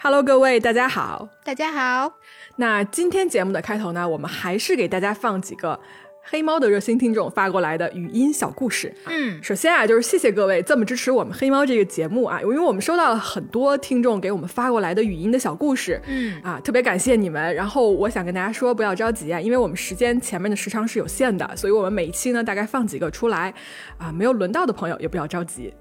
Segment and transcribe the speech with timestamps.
[0.00, 1.28] Hello，各位，大家好。
[1.42, 2.12] 大家好。
[2.54, 5.78] 那今天节目的开头呢，我们还是给大家放几个
[6.22, 8.94] 黑猫的热心听众发过来的语音小故事。
[9.06, 16.00] 嗯，首先啊，就是谢谢各位这么支持我们黑猫这个节目啊，因为我们收到了很多听众给我们发过来的语音的小故事。
[16.06, 17.52] 嗯啊，特别感谢你们。
[17.56, 23.52] 然后我想跟大家说，不要着急啊，因为我们时间前面的时长是有限的，所以我们每一期呢大概放几个出来
[23.98, 25.74] 啊，没有轮到的朋友也不要着急。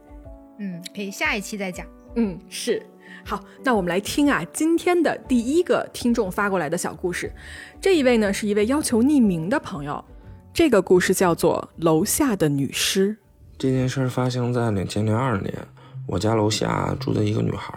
[0.58, 1.86] 嗯，可以下一期再讲。
[2.16, 2.82] 嗯，是。
[3.30, 7.30] 好，那我们来听啊，今天的第一个听众发过来的小故事。
[7.82, 10.02] 这一位呢，是一位要求匿名的朋友。
[10.54, 13.10] 这个故事叫做《楼下的女尸》。
[13.58, 15.54] 这件事发生在两千零二年，
[16.08, 17.74] 我家楼下住的一个女孩，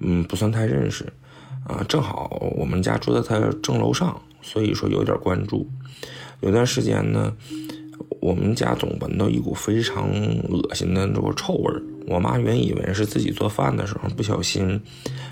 [0.00, 1.04] 嗯，不算太认识，
[1.68, 5.64] 啊，正好我们家住在她正楼上，所以说有点关注。
[6.40, 7.32] 有段时间呢，
[8.20, 10.08] 我们家总闻到一股非常
[10.48, 11.82] 恶心的那种臭味儿。
[12.08, 14.80] 我妈原以为是自己做饭的时候不小心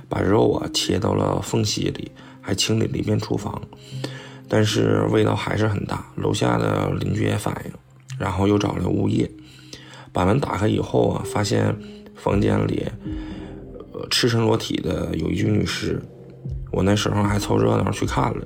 [0.09, 2.11] 把肉啊切到了缝隙里，
[2.41, 3.63] 还清理了一遍厨房，
[4.49, 6.05] 但是味道还是很大。
[6.17, 7.73] 楼下的邻居也反映，
[8.19, 9.31] 然后又找了物业，
[10.13, 11.75] 把门打开以后啊，发现
[12.17, 12.85] 房间里
[13.93, 16.03] 呃赤身裸体的有一具女尸。
[16.73, 18.45] 我那时候还凑热闹去看了，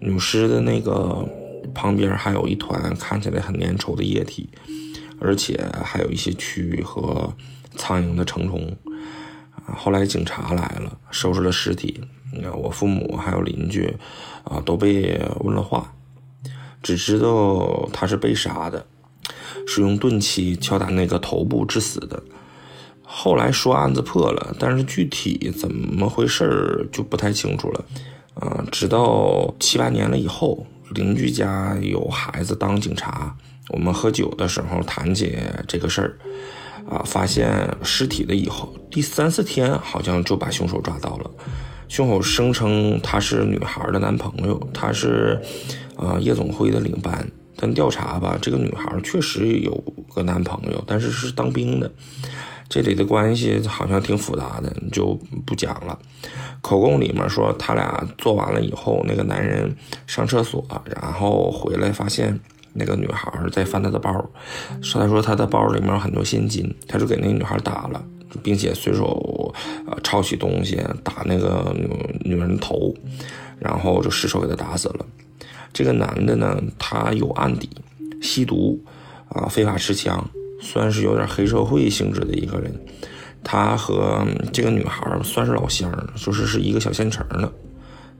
[0.00, 1.28] 女尸的那个
[1.76, 4.48] 旁边还有一团看起来很粘稠的液体，
[5.20, 7.32] 而且还有一些蛆和。
[7.78, 8.74] 苍蝇的成虫，
[9.66, 12.00] 啊，后来警察来了，收拾了尸体。
[12.54, 13.94] 我父母还有邻居，
[14.44, 15.92] 啊，都被问了话，
[16.82, 18.86] 只知道他是被杀的，
[19.66, 22.22] 是用钝器敲打那个头部致死的。
[23.02, 27.84] 后来说案子破了，但是具体怎么回事就不太清楚了。
[28.36, 33.36] 啊，直到七八年了以后，邻居家有孩子当警察，
[33.68, 36.18] 我们喝酒的时候谈起这个事儿。
[36.88, 37.02] 啊！
[37.04, 37.50] 发现
[37.82, 41.28] 尸体的以后，第三四天好像就把凶手抓到了。
[41.88, 45.42] 凶手声称他是女孩的男朋友，他是，
[45.96, 47.28] 呃，夜总会的领班。
[47.56, 49.74] 但调查吧，这个女孩确实有
[50.14, 51.90] 个男朋友，但是是当兵的。
[52.68, 55.98] 这里的关系好像挺复杂的，就不讲了。
[56.66, 59.72] 口供里面说，他俩做完了以后，那个男人
[60.06, 62.38] 上厕所，然后回来发现。
[62.78, 64.12] 那个女孩在翻他的包，
[64.82, 68.04] 说他说他的包里面有很多现金，他就给那女孩打了，
[68.42, 69.54] 并且随手
[69.86, 71.88] 呃抄起东西打那个女
[72.22, 72.94] 女人头，
[73.58, 75.06] 然后就失手给她打死了。
[75.72, 77.70] 这个男的呢，他有案底，
[78.20, 78.78] 吸毒
[79.30, 80.22] 啊，非法持枪，
[80.60, 82.78] 算是有点黑社会性质的一个人。
[83.48, 87.52] 他和这个女孩算是老乡，就是是一个小县城的。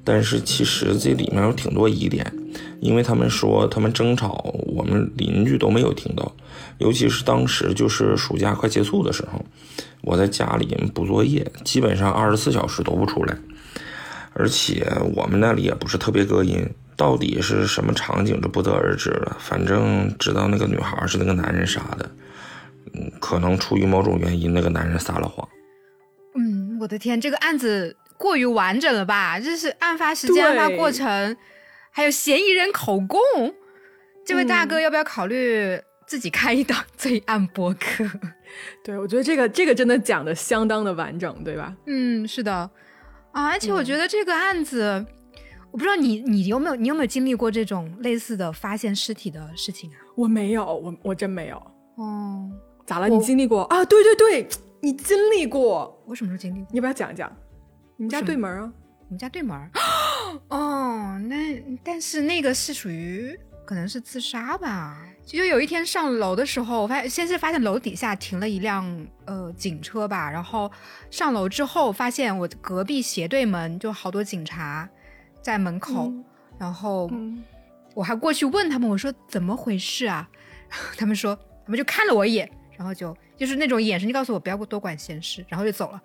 [0.05, 2.33] 但是其实这里面有挺多疑点，
[2.79, 6.33] 因为他们说他们争吵，我们邻居都没有听到，
[6.79, 9.45] 尤其是当时就是暑假快结束的时候，
[10.03, 13.37] 我在家里补作业，基本上二十四小时都不出来，
[14.33, 16.65] 而且我们那里也不是特别隔音，
[16.95, 19.37] 到底是什么场景就不得而知了。
[19.41, 22.09] 反正知道那个女孩是那个男人杀的，
[23.21, 25.49] 可能出于某种原因，那个男人撒了谎。
[26.35, 27.97] 嗯，我的天，这个案子。
[28.19, 29.39] 过于完整了吧？
[29.39, 31.37] 这是案发时间、案发过程，
[31.91, 33.21] 还有嫌疑人口供。
[34.25, 38.09] 这位大哥要不要考虑自己开一档罪案博客？
[38.83, 41.77] 对，我觉得这个这个真的讲的相当的完整，对吧？
[41.87, 42.55] 嗯，是的
[43.33, 45.05] 啊，而且我觉得这个案子，
[45.71, 49.97] 我不知道你你有没有你有没有经历过这种类似的发现尸体的事情啊？
[50.17, 51.57] 我没有，我我真没有。
[51.97, 52.51] 哦，
[52.87, 53.09] 咋了？
[53.09, 53.85] 你经历过啊？
[53.85, 54.49] 对对对，
[54.81, 56.01] 你经历过。
[56.07, 56.69] 我什么时候经历过？
[56.71, 57.31] 你要不要讲一讲？
[57.97, 58.73] 你们家对门啊？
[59.01, 59.71] 我们家对门。
[60.49, 65.03] 哦，那但是那个是属于可能是自杀吧。
[65.25, 70.71] 就有一天上楼的时候，我发现先是发现楼底下停了一辆呃警车吧，然后
[71.11, 74.89] 上楼之后发现我隔壁斜对门就好多警察
[75.43, 76.13] 在门口，
[76.59, 77.11] 然后
[77.95, 80.29] 我还过去问他们，我说怎么回事啊？
[80.97, 86.03] 他们说他们就看了我一眼，然后就就是那种眼神就告诉我不要多管闲事，然后就走了。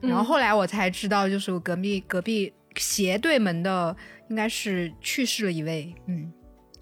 [0.00, 3.96] 然后后来我才知道，就是我隔壁隔壁斜对门的
[4.28, 6.32] 应该是去世了一位，嗯，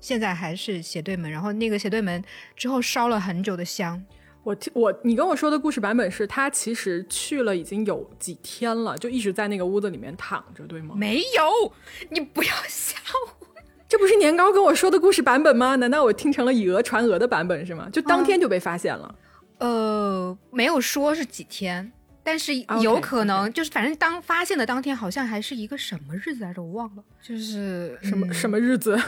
[0.01, 1.31] 现在还是斜对门。
[1.31, 2.23] 然后那个斜对门
[2.57, 4.03] 之后烧了很久的香。
[4.43, 10.95] 我我你跟我说的故事版本是他其实去了已经有几天了，就一直在那个屋子里面躺着，对吗？
[10.99, 11.73] 没有，
[12.11, 13.47] 你不要吓我。
[13.89, 15.77] 这不是年糕跟我说的故事版本吗？
[15.77, 17.89] 难道我听成了以讹传讹的版本是吗？
[17.91, 19.15] 就当天就被发现了？
[19.59, 21.93] 呃，没有说是几天。
[22.27, 28.99] 但是有可能就是，反正当发现的当天，好像还是一个什么日子来着，我忘了，就是什么什么日子，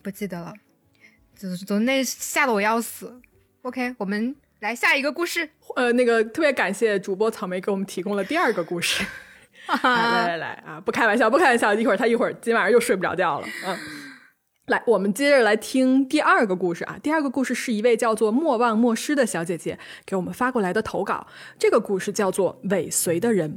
[0.00, 0.54] 不记得了。
[1.36, 3.20] 总总那吓得我要死。
[3.60, 5.50] OK，我们来下一个故事。
[5.76, 9.04] 呃，那个特别感谢主播草莓给我们提供了第二个故事。
[9.84, 13.46] 来来来啊，不开玩笑，不开玩笑，一会儿他一会儿今晚上又睡不着觉了。
[13.66, 13.78] 嗯，
[14.68, 16.98] 来，我们接着来听第二个故事啊。
[17.02, 21.26] 第二个故事是一位叫做莫忘莫失的小姐姐给我们发过来的投稿。
[21.58, 23.50] 这个故事叫做《尾随的人》。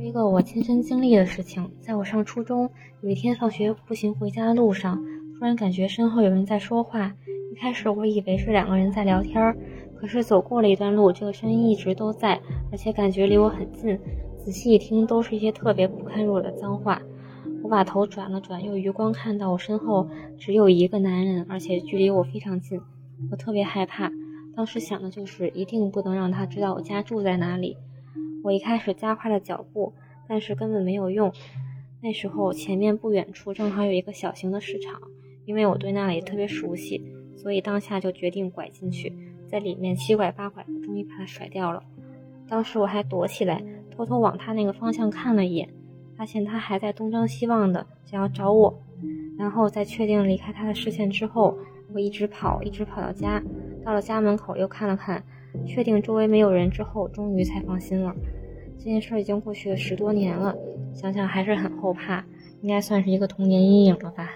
[0.00, 2.70] 一个我亲身经历的事情，在我上初中
[3.02, 4.94] 有一天放学步行回家的路上，
[5.36, 7.12] 突然感觉身后有人在说话。
[7.52, 9.56] 一开始我以为是两个人在聊天，
[10.00, 12.40] 可是走过了一段路，这个声音一直都在，
[12.70, 13.98] 而且感觉离我很近。
[14.44, 17.02] 仔细一听，都是一些特别不堪入耳的脏话。
[17.64, 20.06] 我把头转了转，用余光看到我身后
[20.38, 22.78] 只有一个男人，而且距离我非常近。
[23.30, 24.12] 我特别害怕，
[24.54, 27.78] 当时想的就是一定不能让他知道我家住在哪里。
[28.42, 29.94] 我一开始加快了脚步，
[30.28, 31.32] 但是根本没有用。
[32.02, 35.00] 那时候前面不远处正好有一个小型的市场，
[35.46, 37.02] 因为我对那里特别熟悉，
[37.34, 39.10] 所以当下就决定拐进去，
[39.48, 41.82] 在里面七拐八拐的，终于把他甩掉了。
[42.46, 45.66] 当时我还躲起来，偷偷往他那个方向看了一眼，
[46.24, 48.82] 发现他还在东张西望的，想要找我。
[49.36, 51.54] 然后在确定离开他的视线之后，
[51.92, 53.42] 我一直跑，一直跑到家，
[53.84, 55.22] 到了家门口又看了看。
[55.66, 58.10] 确定周围没有人之后，终于才放心了。
[58.78, 60.56] 这件事已经过去了十多年了，
[60.94, 62.24] 想想还是很后怕，
[62.62, 64.30] 应该算是一个童年阴影了吧。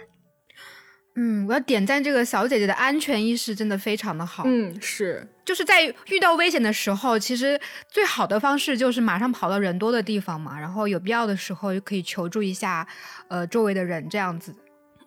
[1.20, 4.44] 嗯，我要点赞这个小姐姐的安全意识，真的非常的好。
[4.46, 12.86] 嗯，是，就是在遇到危险的时候，其实最好的方式就是马上跑到人多的地方嘛，然后有必要的时候就可以求助一下，
[13.26, 14.54] 呃，周围的人这样子。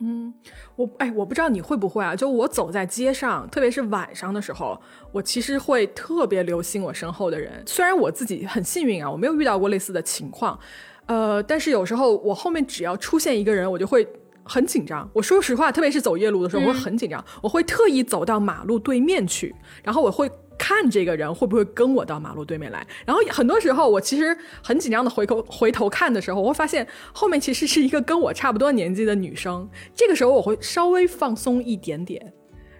[0.01, 0.33] 嗯，
[0.75, 2.13] 我哎，我不知道你会不会啊？
[2.13, 4.77] 就我走在街上，特别是晚上的时候，
[5.13, 7.63] 我其实会特别留心我身后的人。
[7.65, 10.59] 虽然我自己很幸运啊，我没有遇到过类似的情况，
[11.05, 14.05] 呃，但是有时候我后面只要出现一个人，我就会
[14.51, 15.09] 很紧张。
[15.13, 20.30] 我说实话，特别是走夜路的时候，我会很紧张，我会特意走到马路对面去，然后我会。
[20.63, 22.86] 看这个人会不会跟我到马路对面来？
[23.03, 29.68] 然后很多时候我其实很紧张的回头回头看的时候，我会发现后面其实是一个跟我差不多年纪的女生。
[29.95, 32.31] 这个时候我会稍微放松一点点，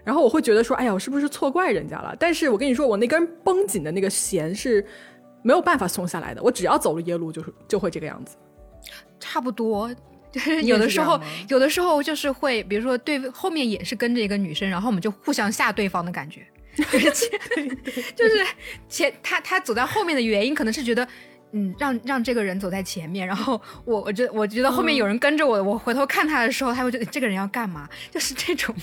[0.04, 4.86] 然后我会觉得说：“哎呀，我是不是错怪人家了？”但是我跟你说，我那根绷紧的那个弦是
[5.42, 6.40] 没有办法松下来的。
[6.40, 8.36] 我只要走了夜路，就是就会这个样子。
[9.18, 9.90] 差不多，
[10.32, 16.44] 就是 有的时候，有的时候就是会，比如说对后面也是跟着一个女生，然后我们就互相吓对方的感觉。
[16.74, 18.46] 就是
[18.88, 21.06] 前他他走在后面的原因，可能是觉得，
[21.52, 27.86] 嗯，让让这个人走在前面，然后我我觉我觉得后面有人跟着我，我回头看他的时候，他会觉得这个人要干嘛？
[28.10, 28.74] 就是这种。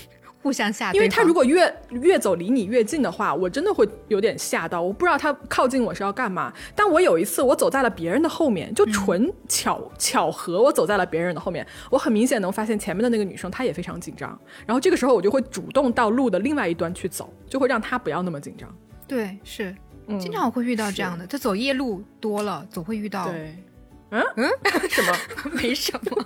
[0.42, 4.80] 互相吓，因为他如果越越走离你越近的话，我真的会有点吓到。
[4.80, 6.50] 我不知道他靠近我是要干嘛。
[6.74, 14.38] 但我有一次我走在了别人的后面，就纯巧巧合，我走在了别人的后面，我很明显能发现前面的那个女生她也非常紧张。
[14.66, 18.74] 然后这个时候我就会主动到路的另外一端去走，就会让她不要那么紧张。
[19.06, 19.76] 对，是，
[20.18, 21.26] 经常我会遇到这样的。
[21.26, 23.28] 他走夜路多了，总会遇到。
[23.30, 23.56] 对，
[24.10, 24.50] 嗯嗯，
[24.88, 25.12] 什么？
[25.52, 26.24] 没什么。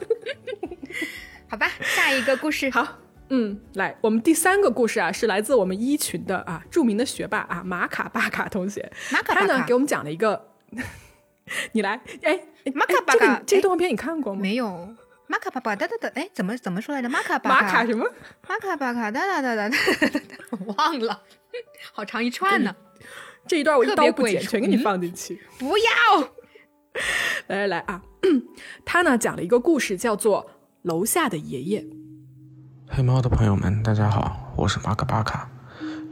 [1.51, 2.71] 好吧，下一个故事。
[2.71, 3.01] 好。
[3.31, 8.91] 嗯，来，我们第三个故事啊，是来自我们一群的啊著名的学霸啊马卡巴卡同学。
[9.11, 10.51] 马卡巴卡他呢给我们讲了一个，
[11.73, 12.39] 你来，哎，
[12.75, 14.41] 马卡巴卡这个动画片你看过吗？
[14.41, 14.95] 没有。
[15.27, 17.09] 马卡巴巴哒哒哒，哎，怎么怎么说来着？
[17.09, 18.07] 马卡巴卡马卡什么？
[18.47, 21.23] 马卡巴卡哒哒哒哒哒哒， 忘了，
[21.93, 22.77] 好长一串呢。
[23.49, 25.43] 这一段我一刀不剪，全给你放进去。
[25.59, 26.21] 不要。
[27.49, 28.03] 来来来啊，
[28.85, 30.45] 他呢讲了一个故事，叫做
[30.83, 31.81] 《楼下的爷爷》。
[32.97, 35.49] 黑猫的朋友们，大家好，我是马可巴卡。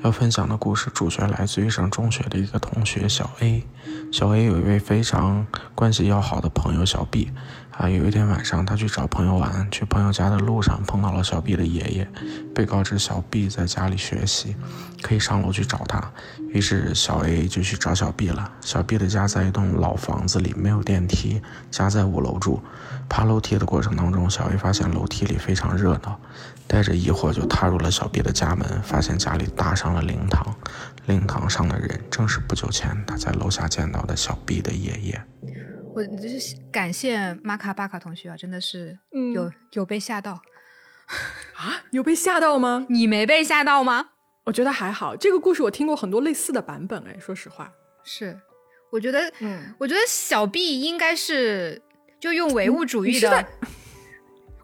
[0.03, 3.65] 要分享的故事主角来自于上中学的一个同学小 A。
[4.11, 5.47] 小 A 有一位非常
[5.77, 7.31] 关系要好的朋友小 B。
[7.71, 12.09] 啊，有一天晚上，他去找朋友玩，去朋友家的路上碰到了小 B 的爷爷，
[12.55, 14.57] 被告知小 B 在家里学习，
[15.01, 16.13] 可以上楼去找他。
[16.49, 18.51] 于是小 A 就去找小 B 了。
[18.61, 22.61] 小 B 的家在一栋老房子里，没有电梯，家在五楼住。
[23.09, 26.21] 爬楼梯的过程当中，小 A 发现楼梯里非常热闹，
[26.73, 30.43] 带着疑惑就踏入了小 B 的家门，发现家里搭上了灵堂，
[31.07, 35.23] 灵堂上的人正是不久前他在楼下见到的小 B 的爷爷。
[35.95, 38.99] 我就是感谢玛卡巴卡同学啊，真的是
[39.35, 40.33] 有有被吓到
[41.57, 41.85] 啊？
[41.91, 42.87] 有被吓到吗？
[42.89, 44.09] 你没被吓到吗？
[44.45, 47.71] 我觉得还好，这个故事我听过很多类似的版本，哎，说实话，
[48.03, 48.41] 是，
[48.91, 51.83] 我觉得，嗯，我觉得小 B 应该是。
[52.23, 53.45] 就用唯物主义的，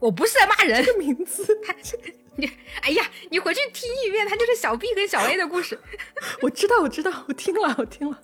[0.00, 0.84] 我不是在骂人。
[0.84, 1.74] 这个名字，他
[2.36, 2.48] 你，
[2.82, 5.78] 哎呀，你回去听一遍，他就是小 B 跟小 A 的故事。
[6.40, 8.18] 我知道，我知道，我听了，我听了。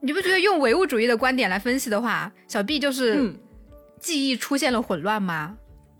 [0.00, 3.32] 你不觉得用唯物主义的观点来分析的话，小 B 就是
[4.00, 5.56] 记忆出现了混乱吗？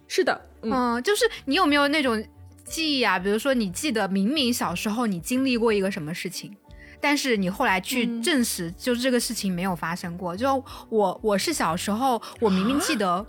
[0.09, 2.23] 是的，嗯，就是你有没有那种
[2.65, 3.17] 记忆啊？
[3.19, 6.57] 比如说，你记得明明小时候你经历过一个什么事情，
[7.01, 10.37] 但是你后来去嗯证实，就是这个事情没有发生过。
[10.37, 13.25] 就我我是小时候，我明明记得。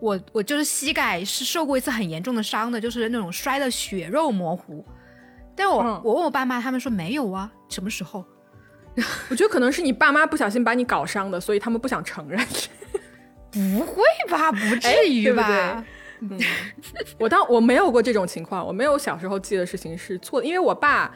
[0.00, 4.84] 我我就是膝盖是受过一次很严重的伤的，就是那种摔的血肉模糊。
[5.54, 8.24] 但我、嗯我问我爸妈，他们说没有啊，什么时候？
[9.30, 12.38] 我觉得可能是你爸妈不小心把你搞伤的，所以他们不想承认。
[13.52, 14.50] 不会吧？
[14.50, 15.84] 不至于对不吧？
[16.28, 16.38] 对
[17.18, 21.14] 我当我没有过这种情况，我没有小时候记的事情是错的，因为我爸，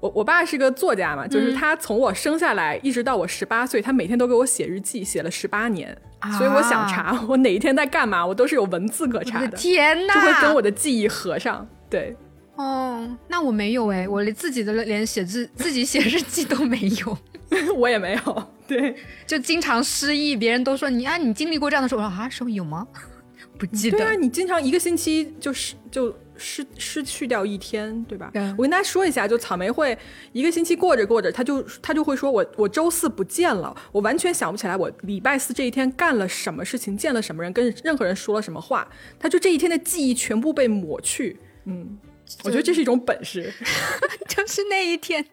[0.00, 5.96] 我我爸是个作家嘛，就是他从我生下来一直到我十八岁，他每天都给我写日记，写了十八年，
[6.38, 10.14] 所以我想查我哪一天在干嘛，我都是有文字可查的，天哪！
[10.14, 11.66] 就会跟我的记忆合上。
[11.90, 12.14] 对，
[12.54, 17.18] 哦，那我没有哎，我连自己的连写字自己写日记都没有，
[17.74, 18.42] 我也没有。
[18.68, 18.94] 对，
[19.26, 22.86] 就经常失忆，别人都说你啊，你经历过这样的时候，我说啊，什么有吗？
[23.58, 24.16] 不记对啊，得。
[24.16, 28.30] 你经常一个星期就是就失失去掉一天，对吧？
[28.32, 29.96] 对我跟大家说一下，就草莓会
[30.32, 41.36] 一个星期过着过着，他就他就会说我我周四不见了，我完全想不起来我礼拜四这一天干了什么事情，见了什么人，跟任何人说了什么话，他就这一天的记忆全部被抹去。
[41.64, 41.98] 嗯，
[42.44, 43.52] 我觉得这是一种本事。
[44.28, 45.24] 就是那一天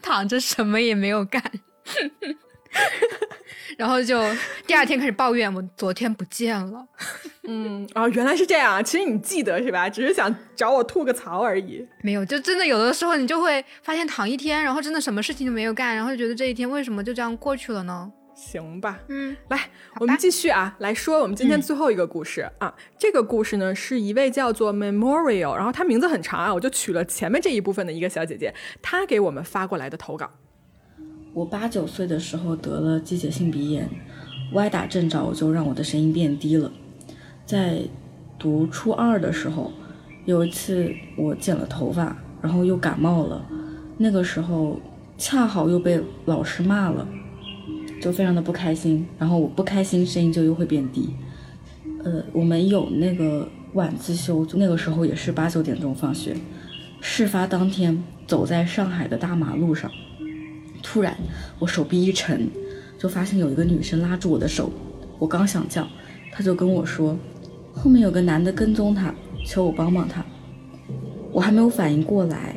[0.00, 1.42] 躺着什么也没有干，
[3.76, 4.22] 然后就
[4.66, 6.86] 第二天开始抱怨，我昨天不见了。
[7.46, 8.82] 嗯啊，原来是这样啊！
[8.82, 9.88] 其实你记得是吧？
[9.88, 11.86] 只是想找我吐个槽而已。
[12.02, 18.10] 没有，就真的有的时候你就会发现躺一天，然后真的什么事情都没有干，然后就觉得这一天为什么就这样过去了呢？
[18.34, 19.68] 行吧，嗯，来，
[20.00, 22.74] 我们继续啊，来说我们今天最后一个故事、啊。
[22.98, 28.52] 这个故事呢，是一位叫做 Memorial，然后她名字很长啊，我就取了前面这一部分的一个小姐姐，
[28.82, 30.28] 她给我们发过来的投稿。
[31.34, 33.90] 我八九岁的时候得了季节性鼻炎，
[34.52, 36.70] 歪打正着就让我的声音变低了。
[37.44, 37.80] 在
[38.38, 39.72] 读初二的时候，
[40.26, 43.44] 有一次我剪了头发，然后又感冒了，
[43.98, 44.78] 那个时候
[45.18, 47.04] 恰好又被老师骂了，
[48.00, 49.04] 就非常的不开心。
[49.18, 51.10] 然后我不开心，声音就又会变低。
[52.04, 56.36] 呃，我们有那个晚自修，就那个时候也是八九点钟放学。
[57.00, 59.90] 事发当天，走在上海的大马路上。
[60.84, 61.16] 突然，
[61.58, 62.48] 我手臂一沉，
[62.98, 64.70] 就发现有一个女生拉住我的手。
[65.18, 65.88] 我刚想叫，
[66.30, 67.16] 她就跟我说，
[67.72, 69.12] 后面有个男的跟踪她，
[69.46, 70.24] 求我帮帮他。
[71.32, 72.54] 我还没有反应过来，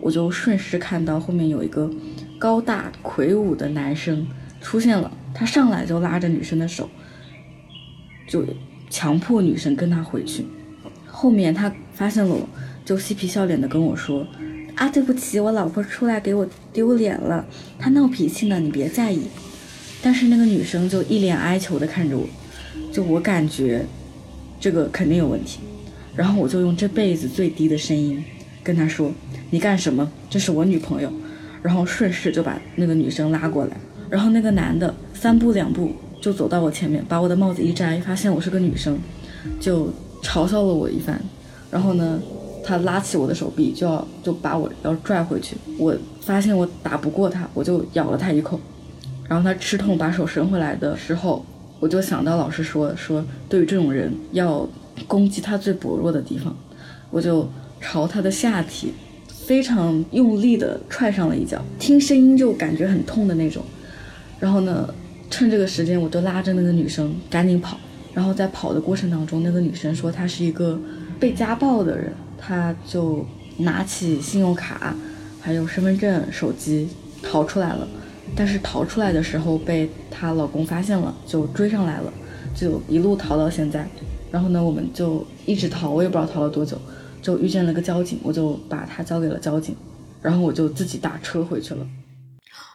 [0.00, 1.90] 我就顺势看到后面有一个
[2.38, 4.26] 高大魁梧的男生
[4.60, 6.88] 出现了，他上来就拉着女生的手，
[8.28, 8.46] 就
[8.88, 10.46] 强迫女生跟他回去。
[11.06, 12.48] 后面他发现了我，
[12.84, 14.26] 就嬉皮笑脸的跟我说。
[14.74, 17.46] 啊，对不起，我老婆出来给我丢脸了，
[17.78, 19.22] 她闹脾气呢，你别在意。
[20.02, 22.26] 但是那个女生就一脸哀求的看着我，
[22.92, 23.86] 就我感觉
[24.58, 25.60] 这个肯定有问题。
[26.16, 28.22] 然后我就用这辈子最低的声音
[28.62, 29.12] 跟她说
[29.50, 30.10] ：“你干什么？
[30.28, 31.12] 这是我女朋友。”
[31.62, 33.76] 然后顺势就把那个女生拉过来。
[34.10, 38.98] 然后那个男的三步两步就走到我前面，把我的帽子一摘，发现我是个女生，
[39.60, 41.20] 就嘲笑了我一番。
[41.70, 42.20] 然后呢？
[42.64, 45.56] 他拉起我的手臂，就要就把我要拽回去。
[45.78, 48.58] 我发现我打不过他，我就咬了他一口。
[49.28, 51.44] 然后他吃痛把手伸回来的时候，
[51.80, 54.68] 我就想到老师说说，对于这种人要
[55.06, 56.54] 攻击他最薄弱的地方。
[57.10, 57.48] 我就
[57.80, 58.92] 朝他的下体
[59.28, 63.62] 非常用力的踹上了一脚，听声音就感觉很痛的那种。
[64.40, 64.92] 然后呢，
[65.30, 67.78] 趁这个时间，我就拉着那个女生赶紧跑。
[68.12, 70.78] 然后在跑的过程当中，那个女生说她是一个
[71.18, 72.12] 被家暴的人。
[72.46, 74.94] 她就拿起信用卡，
[75.40, 76.88] 还有身份证、手机
[77.22, 77.88] 逃出来了，
[78.36, 82.12] 但是逃出来的时候被她老公发现了，就追上来了，
[82.54, 83.88] 就一路逃到现在。
[84.30, 86.78] 然后呢，我们就一直逃，我也不知道逃了多久，
[87.22, 89.74] 就遇见了个交警，我就把他交给了交警，
[90.20, 91.86] 然后我就自己打车回去了。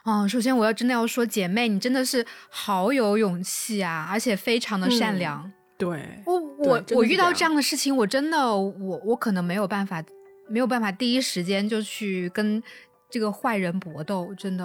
[0.04, 5.42] 哦，首先我要真的要说，姐妹，你真的是好有勇气啊，而且非常的善良。
[5.44, 10.00] 嗯对，我我我遇到这样的事情，我真的我我可能没有办法，
[10.48, 12.62] 没有办法第一时间就去跟
[13.08, 14.64] 这个坏人搏斗，真的，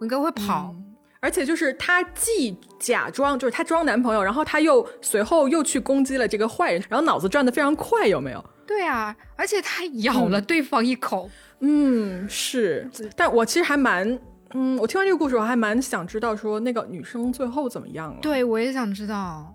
[0.00, 0.74] 我应该会跑。
[0.76, 0.84] 嗯
[1.20, 8.44] 而且就是他既假装就是他装男朋友，然后他又随后又去攻击了这个坏人，然后脑子转的非常快，有没有？
[8.64, 11.28] 对啊，而且他咬了对方一口。
[11.58, 12.88] 嗯，是。
[13.16, 14.16] 但我其实还蛮，
[14.54, 18.20] 嗯，我听完这个故事，我还蛮想知道说那个女生最后怎么样了。
[18.22, 19.52] 对，我也想知道，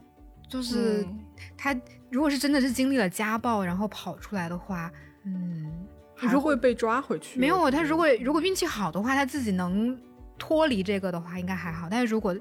[0.54, 1.20] 就是嗯
[1.58, 1.76] 他
[2.12, 4.92] 如果是真的是经历了家暴，然后跑出来的话，
[5.26, 5.72] 嗯，
[6.16, 7.40] 还是会被抓回去。
[7.40, 10.00] 没有，他如果如果运气好的话，他自己能
[10.38, 11.88] 脱离这个的话，应该还好。
[11.90, 12.38] 但是如果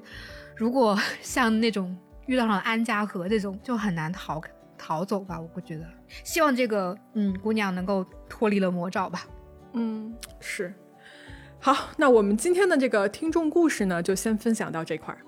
[0.55, 4.39] 如果 像那种遇到了安家和这种，就很难逃
[4.77, 5.41] 逃走吧。
[5.41, 5.87] 我不觉得，
[6.23, 9.25] 希望这个嗯姑娘能够脱离了魔爪吧。
[9.73, 10.71] 嗯，是。
[11.59, 15.21] 好，那我们今天的这个听众故事呢，就先分享到这块儿。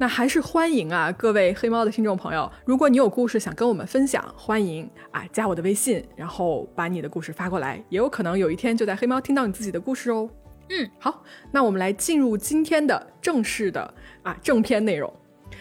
[0.00, 10.26] 那还是欢迎啊，各位黑猫的听众朋友，如果你有故事想跟我们分享，欢迎啊加我的微信，然后把你的故事发过来，也有可能有一天就在黑猫听到你自己的故事哦。
[10.70, 13.92] 嗯，好，那我们来进入今天的正式的
[14.22, 15.12] 啊正片内容。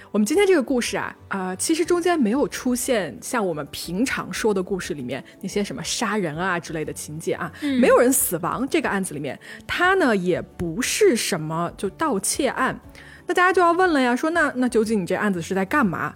[0.10, 8.66] 我们今天这个故事啊，啊、其实中间没有出现像我们平常说的故事里面那些什么杀人啊之类的情节啊，没有人死亡。
[8.70, 12.80] 这个案子里面，它呢也不是什么就盗窃案。
[13.30, 16.16] 那大家就要问了呀，说那那究竟你这案子是在干嘛？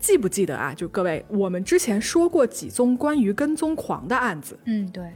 [0.00, 0.74] 记不记得啊？
[0.74, 5.12] 就各位，我们之前说过几宗关于跟踪狂的案子，嗯，对，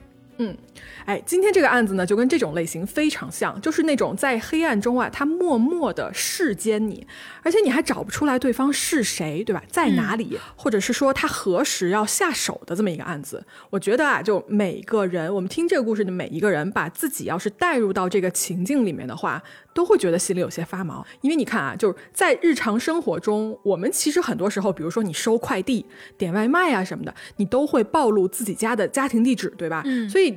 [1.04, 7.06] 哎，今天这个案子呢，就跟这种类型非常像，就是那种在黑暗中啊，他默默的视奸你，
[7.42, 9.62] 而且你还找不出来对方是谁，对吧？
[9.68, 13.44] 在哪里，或者是说他何时要下手的这么一个案子。
[13.70, 19.42] 我觉得啊，就每个人，我们听这个故事的每一个人，把自己要是带入到这个情境里面的话，
[19.74, 21.04] 都会觉得心里有些发毛。
[21.20, 25.84] 因为你看啊，就是在日常生活中，我们其实很多时候，比如说你收快递、
[26.16, 29.82] 点外卖啊什么的，你都会暴露自己家的家庭地址，对吧？
[29.84, 30.31] 嗯所以。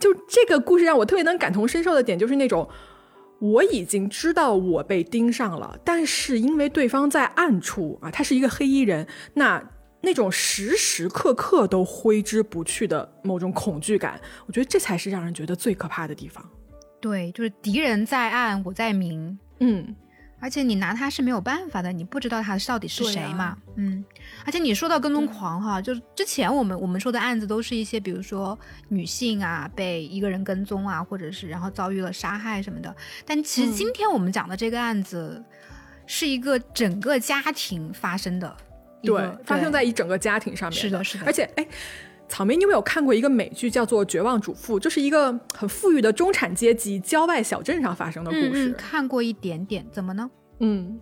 [0.00, 2.68] 就这个故事让我特别能感同身受的点，就是那种
[3.38, 9.62] 我已经知道我被盯上了，但是因为对方在暗处啊，他是一个黑衣人，那
[10.00, 16.42] 那种时时刻刻都挥之不去的某种恐惧感，我觉得这才是让人觉得最可怕的地方。
[17.00, 19.94] 对，就是敌人在暗，我在明，嗯，
[20.40, 23.56] 而且你拿他是没有办法的，你不知道他到底是谁嘛。
[23.76, 24.04] 嗯，
[24.44, 32.94] 而且你说到跟踪狂哈，就是之前我们我们说的案子都是一些，比如说女性啊被一个人跟踪啊，或者是然后遭遇了杀害什么的。
[33.26, 35.44] 但其实嗯今天我们讲的这个案子，
[36.06, 38.56] 是一个整个家庭发生的
[39.02, 40.80] 对，发生在一整个家庭上面。
[40.80, 41.66] 是的是的而且哎。
[42.30, 44.76] 草莓，你有没有看过一个美剧叫做《绝望主妇》？
[44.80, 48.68] 就是一个很富裕的中产阶级郊外小镇上发生的故事。
[48.68, 50.30] 嗯嗯，看过一点点，怎么呢？
[50.60, 51.00] 嗯，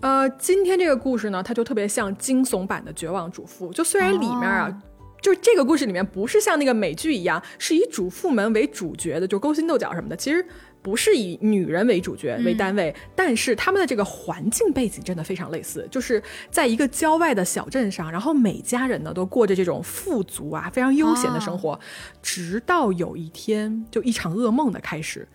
[0.00, 3.70] 呃，今天这个故事呢，它就特别像惊悚版的《绝望主妇》。
[3.72, 4.82] 就虽然里面啊，哦
[5.22, 10.44] 就是这个故事里面不是像那个美剧一样，是以主妇们为主角的，就勾心斗角什么的，其实
[10.82, 21.78] 不是以女人为主角为单位，但是他们的这个环境背景真的非常类似，就是在一个郊外的小镇上，然后每家人呢都过着这种富足啊、非常悠闲的生活，
[22.22, 25.28] 直到有一天，就一场噩梦的开始，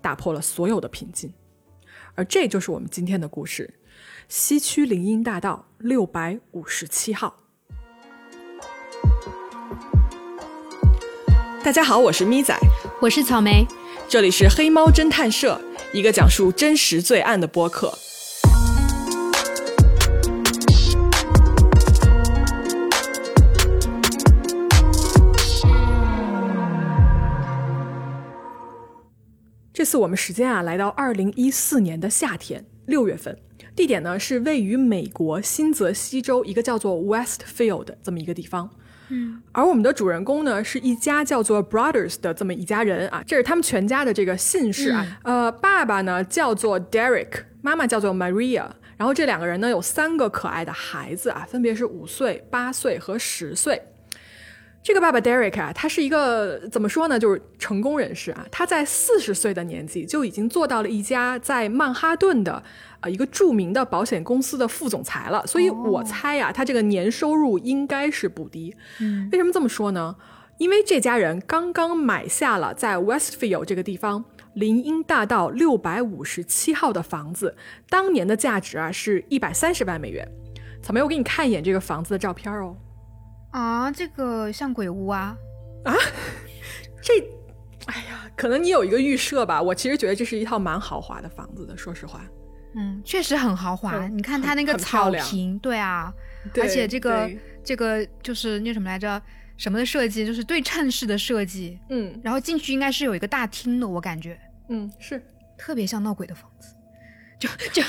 [0.00, 1.32] 打破了所有的平静。
[2.14, 3.74] 而这就是我们今天的故事：
[4.28, 7.36] 西区林荫大道六百五十七号。
[11.62, 12.58] 大家好，我是咪仔，
[13.00, 13.64] 我是草莓，
[14.10, 15.60] 这里是黑猫侦探社，
[15.92, 17.92] 一个讲述真实罪案的播客。
[29.74, 33.38] 这次我们时间啊，来到二零一四年的夏天六月份，
[33.76, 38.70] 地点呢是位于美国新泽西州一个叫做 Westfield 的这么一个地方。
[39.10, 45.18] 嗯，而我们的主人公呢，是一家叫做 Brothers 的这么一家人啊，这是他们全家的这个姓氏啊。
[45.22, 48.66] 呃，爸爸呢叫做 Derek，妈妈叫做 Maria，
[48.96, 53.80] 然后这两个人呢有三个可爱的孩子啊，分别是五岁、八岁和十岁。
[54.80, 58.46] 这个爸爸 Derek 啊，他是一个怎么说呢，就是成功人士啊。
[58.50, 62.62] 他在四十岁的年纪就已经做到了一家在曼哈顿的
[63.00, 65.46] 呃一个著名的保险公司的副总裁了。
[65.46, 68.74] 所以我猜呀、他这个年收入应该是不低。
[69.00, 70.16] 嗯，为什么这么说呢？
[70.58, 77.56] 因为这家人刚刚买下了在 Westfield 这个地方林荫大道六百五十七号的房子，
[77.88, 80.28] 当年的价值啊是一百三十万美元。
[80.82, 82.76] 草莓，我给你看一眼这个房子的照片哦。
[83.52, 85.36] 啊，这个像鬼屋啊
[85.84, 85.94] 啊，
[87.00, 87.20] 这，
[87.86, 89.62] 哎呀，可能你有一个预设吧。
[89.62, 92.20] 我其实觉得这是一套蛮豪华的房子的，说实话。
[92.74, 93.96] 嗯，确实很豪华。
[93.96, 96.12] 嗯你看它那个草坪，对啊，
[96.52, 97.30] 对而且这个
[97.64, 99.20] 这个就是那什么来着，
[99.56, 101.78] 什么的设计，就是对称式的设计。
[101.88, 105.22] 嗯然后进去应该是有一个大厅的，我感觉嗯，是
[105.56, 106.74] 特别像闹鬼的房子。
[107.38, 107.80] 就就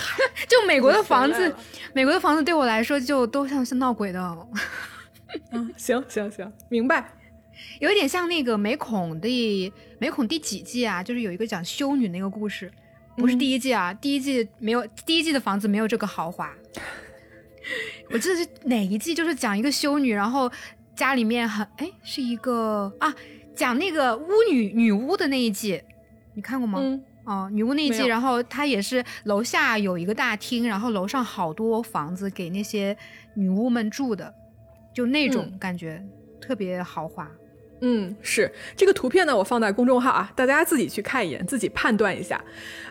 [0.47, 1.55] 就美国的房子
[1.93, 4.47] 美国的房子对我来说就都像是闹鬼的，
[5.51, 7.11] 嗯，行行行，明白。
[7.79, 11.01] 有一点像那个美恐的美恐第几季啊？
[11.03, 12.71] 就是有一个讲修女那个故事，
[13.19, 16.51] 不是嗯第一季啊，第一季没有，第一季的房子没有这个豪华。
[18.09, 20.51] 我记得是哪一季，就是讲一个修女，然后
[20.95, 23.13] 家里面很哎是一个啊，
[23.53, 25.79] 讲那个巫女女巫的那一季，
[26.33, 26.79] 你看过吗？
[26.81, 32.97] 嗯哦，女巫那一季，然后她也是楼下有一个大厅，然后楼上好多房子给那些
[33.35, 34.33] 女巫们住的，
[34.91, 36.03] 就那种嗯感觉、
[36.41, 37.29] 特别豪华。
[37.81, 42.43] 嗯，是这个图片呢，我放在公众号啊，大家自己去看一眼，自己判断一下。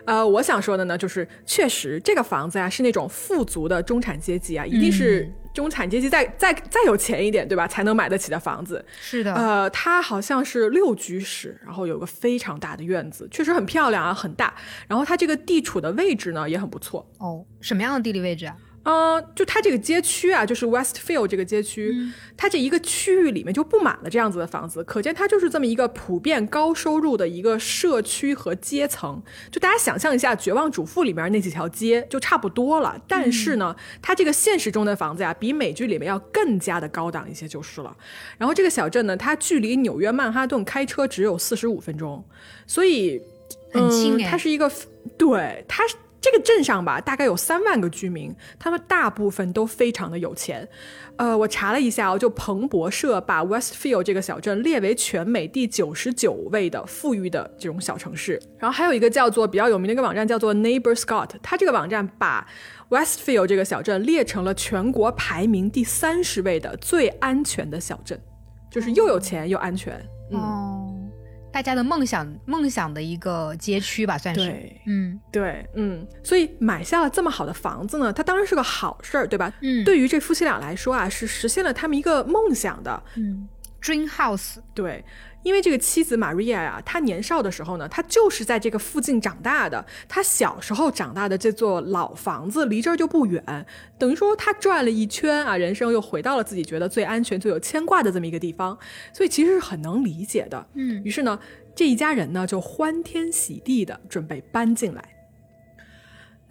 [0.05, 8.83] 呃，我想说的呢，就是确实这个房子啊，是那种富足的中产阶级啊，一定是中产阶级再再再有钱一点，对吧，才能买得起的房子。
[8.99, 14.53] 是的，呃，它好像是六居室，然后有个非常大的院子，确实很漂亮啊，很大。
[14.87, 17.07] 然后它这个地处的位置呢，也很不错。
[17.19, 18.55] 哦，什么样的地理位置啊？
[18.83, 21.93] 嗯，就它这个街区啊，就是 Westfield 这个街区，
[22.37, 29.21] 它这一个区域里面就布满了这样子的房子，可见它就是这么一个普遍高收入的一个社区和阶层。
[29.51, 32.99] 就大家想象一下，《绝望主妇》里面那几条街就差不多了。
[33.07, 37.95] 但是呢，它这个现实中的房子呀，比美剧里面要更加的高档一些就是了。
[38.37, 42.23] 然后这个小镇呢，它距离纽约曼哈顿开车只有四十五分钟，
[42.65, 43.21] 所以
[43.73, 44.71] 很近嗯，它是一个
[45.17, 45.95] 对它是。
[46.21, 50.67] 这个镇上吧，大概有三万个居民，他们大部分都非常的有钱。
[51.15, 58.41] 呃，我查了一下哦，就彭博社把 Westfield 这个小镇列为全美第九十九位的富裕的这种小城市。
[58.57, 62.47] 然后还有一个叫做比较有名的一个网站叫做 Neighbor Scott，它这个网站把
[62.89, 68.19] Westfield 这个小镇列成了全国排名第三十位的最安全的小镇，
[68.69, 69.93] 就是又有钱又安全。
[70.31, 70.98] 嗯、哦，
[71.51, 74.41] 大家的梦想梦想的一个街区吧，算是。
[74.41, 79.51] 对，嗯对，嗯，所以买下了这么好的房子呢，它当然是个好事儿，对吧？
[79.61, 83.01] 嗯，对于这夫妻俩来说啊，是实现了他们一个梦想的。
[83.15, 83.47] 嗯
[83.81, 84.57] ，Dream House。
[84.73, 85.03] 对，
[85.43, 89.85] 因为这个妻子玛瑞亚呀，她年少的时候呢，她就是在这个附近长大的。
[90.07, 93.65] 她小时候长大的这座老房子离这儿就不远，
[93.97, 98.77] 等于说她转了一圈啊，人生又回到了自己觉得最安全、最有牵挂的这么一个地方，
[99.13, 100.67] 所以其实是很能理解的。
[100.73, 101.39] 嗯于是呢，
[101.73, 105.03] 这一家人呢就欢天喜地的准备搬进来。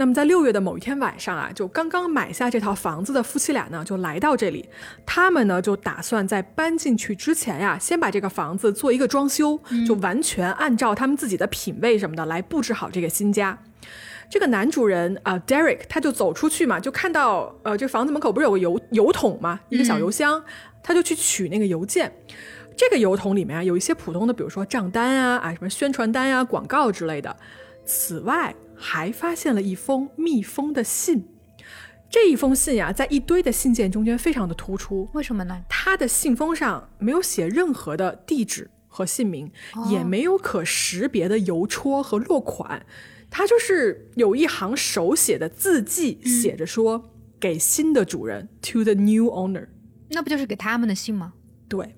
[0.01, 4.69] 那么在六月的某一天晚上啊，就刚刚买下这套房子的夫妻俩呢，就来到这里。
[5.05, 13.59] 他们呢就打算在搬进去之前呀，先把这个房子做一个装修，就完全按照他们自己的品味什么的来布置好这个新家。
[14.31, 20.41] 这个男主人啊、d e r e k 他就走出去嘛，就看到呃，这房子门口不是有个邮邮筒嘛，一个小邮箱，
[20.81, 22.13] 他就去取那个邮件。
[22.77, 27.35] 这个邮筒里面啊，有一些普通的，比如说账单啊、啊什么宣传单啊、广告之类的。
[27.88, 31.27] 此外，还发现了一封密封的信。
[32.11, 35.09] 这一封信呀、在一堆的信件中间非常的突出。
[35.14, 35.64] 为什么呢？
[35.70, 39.51] 他的信封上没有写任何的地址和姓名，
[39.90, 42.85] 也没有可识别的邮戳和落款，
[43.31, 49.68] 他就是有一行手写的字迹，写着说、给新的主人 to the new owner。
[50.11, 51.33] 那不就是给他们的信吗？
[51.68, 51.94] 对，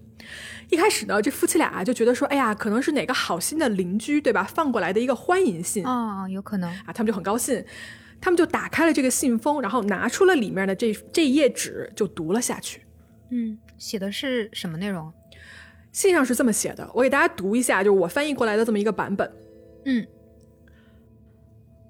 [0.70, 6.70] 一开始呢，这夫妻俩啊就觉得说，哎呀，可能是哪个好心的邻居，对吧，放过来的一个欢迎信啊、有可能。
[6.86, 7.64] 啊，他们就很高兴，
[8.20, 12.82] 他们就打开了这个信封，然后拿出了里面的这这一页纸，就读了下去。
[13.30, 15.12] 嗯，写的是什么内容？
[15.90, 19.28] 信上是这么写的，我给大家读一下，就是我翻译过来的这么一个版本。
[19.86, 20.06] 嗯，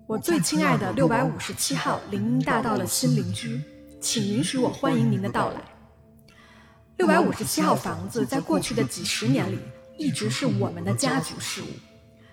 [0.07, 3.61] 我最亲爱的六百五十七号林荫大道的新邻居，
[4.01, 5.61] 请允许我欢迎您的到来。
[7.01, 9.59] 六百五十七号房子在过去的几十年里
[9.97, 11.67] 一直是我们的家族事务。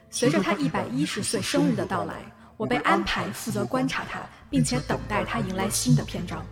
[0.10, 2.16] 随着他一百一十岁生日的到来，
[2.58, 6.46] 我被安排负责观察他，并且等待他迎来新的篇章。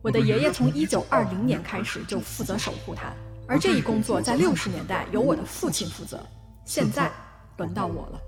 [0.00, 3.12] 我的爷爷从一九二零年开始就负责守护他，
[3.46, 6.26] 而这一工作在六十年代由我的父亲负责，
[6.64, 7.12] 现在
[7.58, 8.18] 轮到我了。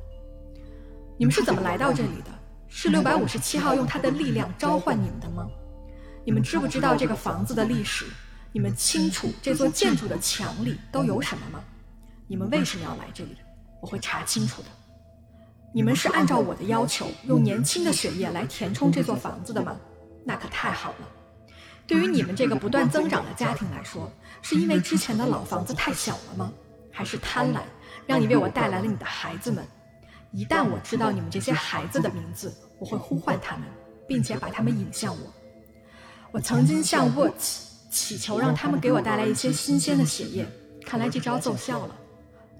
[1.16, 2.30] 你们是怎么来到这里的？
[2.68, 5.48] 是六百五十七号用他的力量召唤你们的吗？
[6.22, 8.04] 你们知不知道这个房子的历史？
[8.52, 11.62] 你们清楚这座建筑的墙里都有什么吗？
[12.26, 13.36] 你们为什么要来这里？
[13.80, 14.68] 我会查清楚的。
[15.72, 19.76] 你们是按照我的要求，用年轻的血液来填充这座房子的吗？
[20.24, 21.08] 那可太好了。
[21.86, 24.10] 对于你们这个不断增长的家庭来说，
[24.42, 26.52] 是因为之前的老房子太小了吗？
[26.90, 27.60] 还是贪婪
[28.06, 29.64] 让你为我带来了你的孩子们？
[30.32, 33.68] 一旦我知道你们这些孩子的名字，我会呼唤他们，
[34.06, 35.32] 并且把他们引向我。
[36.32, 40.46] 我曾经向 Woods 祈求让他们给我带来一些新鲜的血液，
[40.84, 41.94] 看来这招奏效了。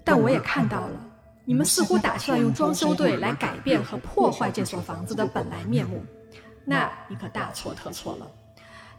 [0.03, 1.05] 但我也看到了，
[1.45, 6.03] 你们似乎打算用装修队来改变和破坏这所房子的本来面目。
[6.65, 8.27] 那你可大错特错了，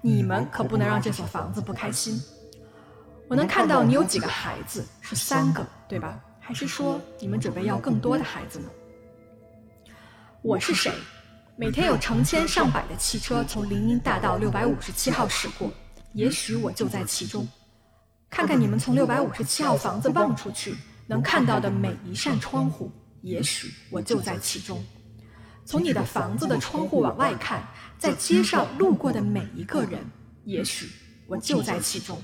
[0.00, 2.20] 你们可不能让这所房子不开心。
[3.28, 6.20] 我能看到你有几个孩子，是三个，对吧？
[6.40, 8.68] 还是说你们准备要更多的孩子呢？
[10.42, 10.92] 我是谁？
[11.54, 15.70] 每天有成千上百的汽车从林荫大道六百五十七号驶过，
[16.12, 17.46] 也许我就在其中。
[18.28, 20.74] 看看你们从六百五十七号房子望出去
[21.06, 22.90] 能看到的每一扇窗户，
[23.22, 24.82] 也许我就在其中。
[25.64, 27.66] 从你的房子的窗户往外看，
[27.98, 30.00] 在街上路过的每一个人，
[30.44, 30.88] 也许
[31.26, 32.20] 我就在其中。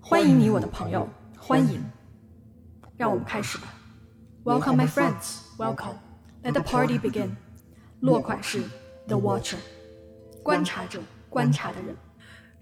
[0.00, 1.08] 欢迎你，我的朋友，
[1.38, 1.82] 欢迎，
[2.96, 3.74] 让我们开始吧。
[4.44, 5.38] Welcome, my friends.
[5.58, 5.96] Welcome.
[6.42, 7.36] Let the party begin.
[8.00, 8.62] 落款是
[9.06, 9.56] The Watcher，
[10.42, 11.94] 观察者，观察的人。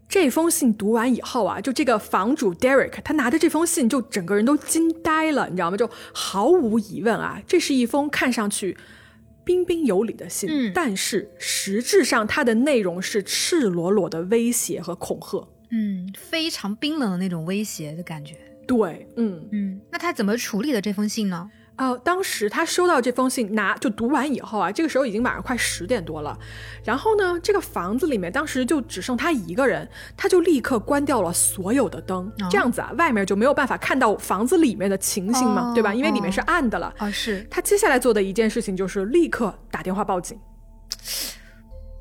[0.08, 5.76] 这封信读完以后啊，就这个房主 Derek，他拿着这封信就整个人都惊呆了，你知道吗？
[5.76, 8.76] 就毫无疑问啊，这是一封看上去
[9.44, 15.46] 彬彬有礼的信，嗯但是实质上它的内容是赤裸裸的威胁和恐吓。
[15.70, 18.34] 嗯，非常冰冷的那种威胁的感觉。
[18.66, 21.50] 对，嗯，嗯，那他怎么处理的这封信呢？
[21.78, 26.36] 呃，当时他收到这封信，拿就读完以后啊，这个时候已经晚上快十点多了。
[26.84, 35.94] 然后呢，这个房子里面当时就只剩他一个人，他就立刻关掉了所有的灯，哦这样子啊，外面就没有办法看到房子里面的情形嘛，哦对吧？
[35.94, 36.92] 因为里面是暗的了。
[36.98, 37.46] 哦，是。
[37.48, 40.36] 他接下来做的一件事情就是立刻打电话报警。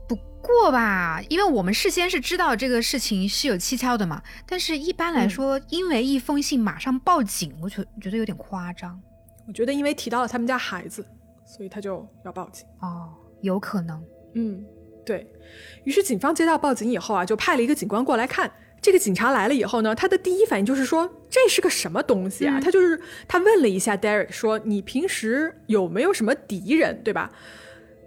[0.08, 9.00] 不过吧，因为我们事先是知道这个事情是有蹊跷的嘛，但是一般来说，因为一封信马上报警，我觉觉得有点夸张
[9.48, 11.06] 我觉得因为提到了他们家孩子，
[11.46, 12.66] 所以他就要报警。
[12.82, 13.10] 哦，
[13.42, 14.04] 有可能。
[14.34, 14.64] 嗯，
[15.06, 15.26] 对
[15.86, 18.52] 于是，警方接到报警以后啊，就派了一个警官过来看。
[18.82, 22.60] 这个警察来了以后呢，他的第一反应就是说这是个什么东西啊？
[22.60, 27.32] 嗯他就是他问了一下 Derek 说：“你平时有没有什么敌人，对吧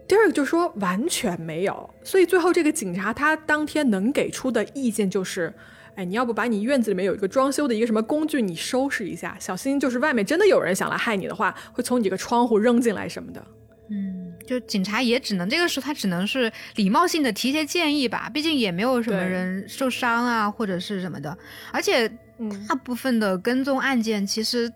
[0.07, 1.88] ？”Derek 就说完全没有。
[2.05, 5.53] 所以最后这个警察他当天能给出的意见就是。
[5.94, 13.44] 哎，你要不把你院子里面有一个装修的一个什么工具，你收拾一下，小心就是外面真的有人想来害你的话，会从你这个窗户扔进来什么的。
[13.90, 21.37] 嗯，就警察也只能这个时候他只能是礼貌性的提一些建议吧，毕竟也没有什么人受伤啊或者是什么的，
[21.72, 22.07] 而且
[22.38, 24.72] 嗯大部分的跟踪案件其实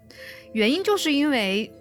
[0.53, 1.73] 原因就是因为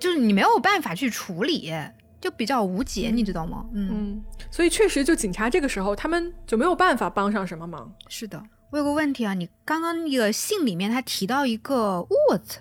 [0.00, 1.72] 就是你没有办法去处理，
[2.20, 3.64] 就比较无解，你知道吗？
[3.72, 7.90] 嗯，嗯，所以确实，就警察这个时候，他们就没有办法帮上什么忙。
[8.08, 8.42] 是的。
[8.70, 12.58] 我有个问题啊，你刚刚那个信里面他提到一个 Woods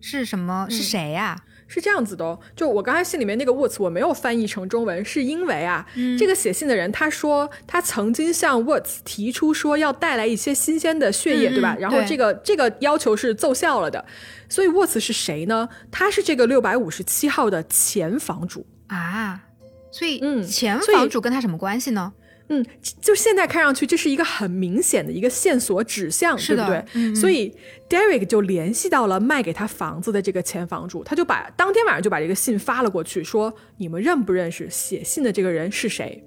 [0.00, 0.66] 是什么？
[0.70, 11.74] 是谁呀、是这样子的哦，就我刚才信里面那个 Woods 我没有翻译成中文，是因为啊，嗯这个写信的人他说他曾经向 Woods 提出说要带来一些新鲜的血液，嗯对吧？
[11.76, 14.04] 嗯然后这个这个要求是奏效了的，
[14.48, 15.68] 所以 Woods 是谁呢？
[15.90, 18.64] 他是这个六百五十七号的前房主。
[18.86, 19.42] 啊？
[19.90, 22.12] 所以嗯前房主跟他什么关系呢？
[22.48, 22.64] 嗯，
[23.00, 27.14] 就现在看上去，这是一个很明显的一个线索指向，是对不对？
[27.14, 27.54] 所以
[27.88, 36.22] Derek 就联系到了卖给他房子的这个前房主，他就把当天晚上就把这个信发了过去，说你们认不认识写信的这个人是谁？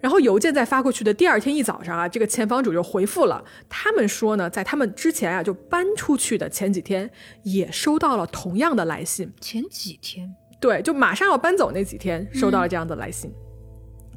[0.00, 7.10] 然后邮件在发过去的第二天一早上啊，这个前房主就回复了，他们说呢，在他们之前啊就搬出去的前几天
[7.42, 13.32] 也收到了同样的来信，前几天对，就马上要搬走那几天收到了这样的来信。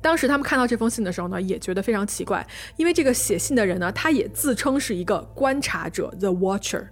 [0.02, 6.88] 当时他们看到这封信的时候呢，也觉得非常奇怪，因为这个写信的人呢，他也自称是一个观察者 （The Watcher），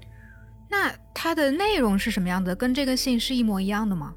[0.69, 2.55] 那它的内容是什么样的？
[2.55, 4.13] 跟这个信是一模一样的吗？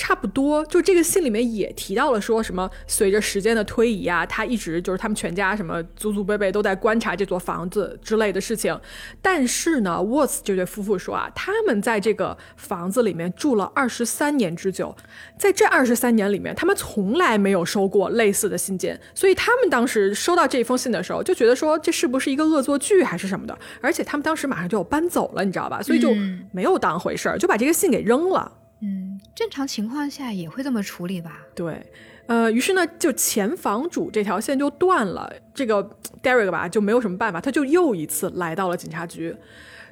[0.00, 0.64] 差不多。
[0.64, 8.80] 就这个信里面也提到了说什么，随着时间的推移啊，他一直就是他们全家什么祖祖辈辈都在观察这座房子之类的事情。
[9.20, 14.96] 但是呢，Watts 这对夫妇说啊，他们在这个房子里面住了二十三年之久，
[15.38, 25.82] 在这二十三年里面，他们从来没有收过类似的信件，所以他们当时收到这封信的时候，就觉得说这是不是一个恶作剧还是什么的，而且他们当时马上就要搬走了，你知道吧？
[25.82, 28.50] 所以就嗯没有当回事儿，就把这个信给扔了。
[28.82, 31.42] 嗯，正常情况下也会这么处理吧？
[31.54, 31.84] 对，
[32.26, 35.30] 呃，于是呢，就前房主这条线就断了。
[35.54, 35.86] 这个
[36.22, 39.36] Derek 吧就没有什么办法，他就又一次来到了警察局。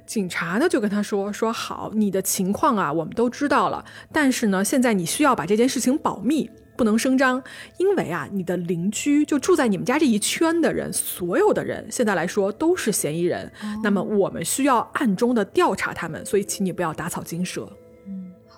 [0.06, 7.42] 警察呢就跟他说：“说好，你的情况啊，我们都知道了，但是呢，现在你需要把这件事情保密，不能声张，
[7.76, 13.52] 因为啊，你的邻居就住在你们家这一圈的人，所有的人现在来说都是嫌疑人。
[13.82, 17.70] 那么我们需要暗中的调查他们，所以请你不要打草惊蛇。”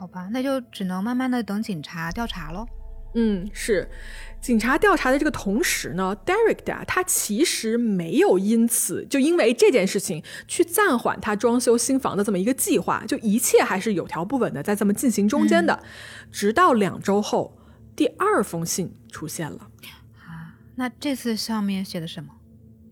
[0.01, 2.67] 嗯，好吧，那就只能慢慢的等警察调查喽。
[3.15, 3.87] 嗯，是。
[4.41, 15.83] 警察调查的这个同时呢，Derek 的啊他其实没有因此就因为这件事情去暂缓他装修新房的这么一个计划，就一切还是有条不紊的在这么进行中间的，
[16.33, 17.59] 直到两周后，
[17.95, 19.69] 第二封信出现了。
[20.25, 22.31] 啊，那这次上面写的什么？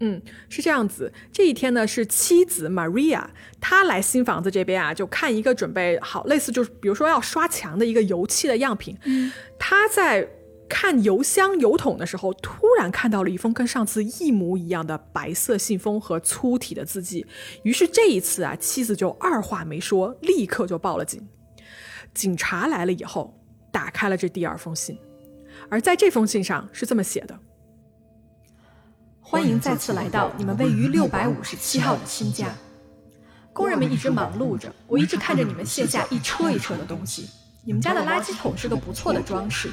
[0.00, 1.12] 嗯，是这样子。
[1.32, 3.24] 这一天呢，是妻子 Maria，
[3.60, 8.96] 她来新房子这边啊，就看一个准备好类似就是比如说要刷墙的一个油漆的样品。
[9.04, 10.28] 嗯，她在
[10.68, 17.26] 看油箱油桶的时候，突然看到了一封跟上次一模一样的白色信封和粗体的字迹。
[17.62, 21.26] 于是这一次啊，妻子就二话没说，立刻就报了警。
[22.14, 23.34] 警察来了以后，
[23.72, 24.98] 打开了这第二封信，
[25.70, 27.38] 而在这封信上是这么写的。
[29.30, 32.48] 欢迎再次来到你们位于六百五十七号的新家。
[33.52, 37.28] 工人们一直忙碌着，我一直看着你们卸下一车一车的东西。
[37.62, 39.70] 你们家的垃圾桶是个不错的装饰。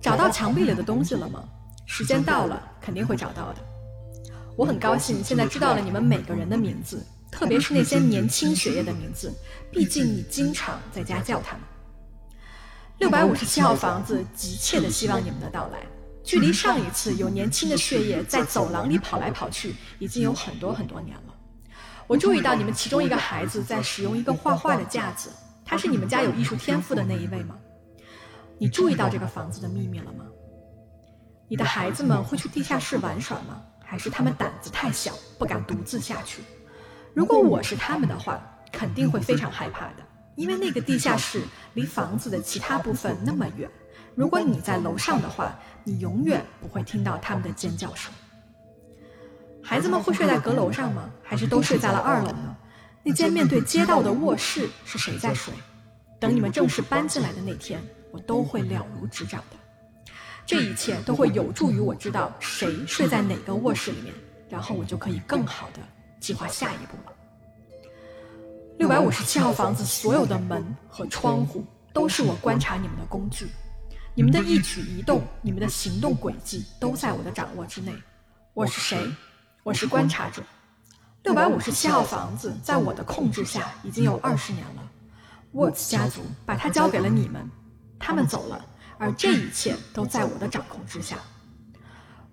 [0.00, 1.44] 找到墙壁里的东西了吗？
[1.84, 3.56] 时间到了，肯定会找到的。
[4.56, 9.30] 我很高兴现在知道了你们每个人的名字，特别是那些年轻血液的名字，
[9.70, 11.60] 毕竟你经常在家叫他们。
[12.96, 15.80] 六百五十七号房子急切的希望你们的到来。
[16.24, 21.34] 距离上一次有年轻的血液在走廊里跑来跑去，已经有很多很多年了。
[22.06, 25.30] 我注意到你们其中一个孩子在使用一个画画的架子，
[25.64, 27.56] 他是你们家有艺术天赋的那一位吗？
[28.58, 30.24] 你注意到这个房子的秘密了吗？
[31.48, 33.62] 你的孩子们会去地下室玩耍吗？
[33.84, 36.42] 还是他们胆子太小，不敢独自下去？
[37.12, 38.40] 如果我是他们的话，
[38.72, 40.06] 肯定会非常害怕的，
[40.36, 41.42] 因为那个地下室
[41.74, 43.68] 离房子的其他部分那么远。
[44.14, 48.12] 如果你在楼上的话，你永远不会听到他们的尖叫声。
[49.62, 51.10] 孩子们会睡在阁楼上吗？
[51.22, 52.56] 还是都睡在了二楼呢？
[53.04, 55.52] 那间面对街道的卧室是谁在睡？
[56.20, 59.56] 等你们正式搬进来的那天，我都会了如指掌的。
[60.44, 64.12] 这一切都会有助于我知道谁睡在哪个卧室里面，
[64.48, 65.80] 然后我就可以更好的
[66.20, 67.12] 计划下一步了。
[68.78, 73.46] 六百五十七号房子所有的门和窗户都是我观察你们的工具。
[74.14, 77.94] 你们的一举一动，你们的行动轨迹都在我的掌握之内。
[78.52, 79.10] 我是谁？
[79.62, 80.42] 我是观察者。
[81.22, 84.86] 六百五十七号房子在我的控制下已经有二十年了。
[85.52, 87.48] 沃茨家族把它交给了你们，
[87.98, 88.62] 他们走了，
[88.98, 91.16] 而这一切都在我的掌控之下。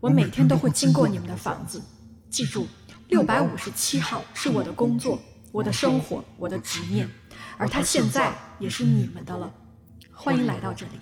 [0.02, 1.82] 我每天都会经过你们的房子，
[2.30, 2.68] 记住，
[3.08, 5.18] 六百五十七号是我的工作、
[5.54, 7.10] 我的生活、我的执念，
[7.58, 9.50] 而它现在也是你们的了。
[10.12, 11.00] 欢迎来到这里。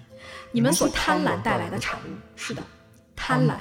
[0.51, 2.63] 你们所贪婪带来的产物，是的，
[3.15, 3.55] 贪婪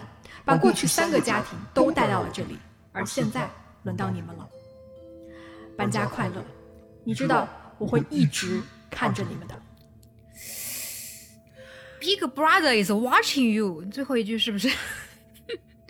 [0.44, 2.56] 把过去三个家庭都带到了这里，
[2.92, 3.50] 而现在
[3.82, 4.48] 轮到你们了。
[5.76, 6.42] 搬家快乐，
[7.04, 9.54] 你知道我会一直看着你们的。
[12.00, 14.70] Big Brother is watching you，最后一句是不是？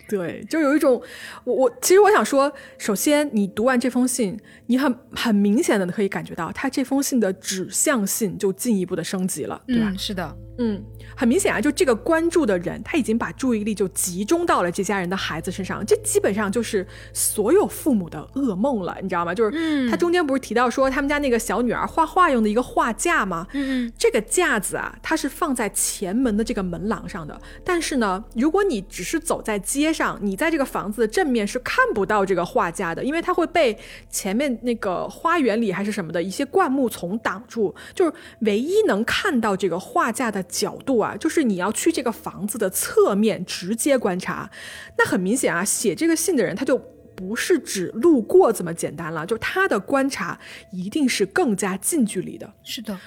[0.09, 1.01] 对，就有一种，
[1.43, 9.93] 我我其实我想说，首先你读完这封信，你很很明显的可以感觉到，他这封信的指向性就进一步的升级了，对吧？
[9.97, 10.37] 是的。
[10.59, 10.83] 嗯，
[11.15, 19.35] 很明显啊，就这个关注的人，他已经把注意力就集中到了这家人的孩子身上，这基本上就是所有父母的噩梦了，你知道吗？
[19.35, 23.45] 就是他中间不是提到说他们家那个小女儿画画用的一个画架吗？
[23.53, 33.77] 嗯这个架子啊，它是放在前门的这个门廊上的，但是呢，如果你只是走在街上，你在这个房子的正面是看不到这个画架的，因为它会被
[34.09, 40.37] 前面那个花园里还是什么的一些灌木丛挡住，就是唯一能看到这个画架的。
[40.47, 44.49] 角度啊，就是你要去这个房子的侧面直接观察，
[44.97, 46.77] 那很明显啊，写这个信的人他就
[47.15, 50.39] 不是只路过这么简单了，就他的观察
[50.71, 52.53] 一定是更加近距离的。
[52.63, 52.97] 是的，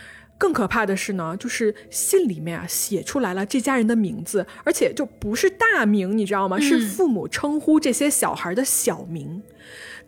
[0.41, 6.59] 更可怕的是呢，就是信里面啊写出来了这家人的名字，而且就不是大名，你知道吗？
[6.59, 9.43] 是父母称呼这些小孩的小名，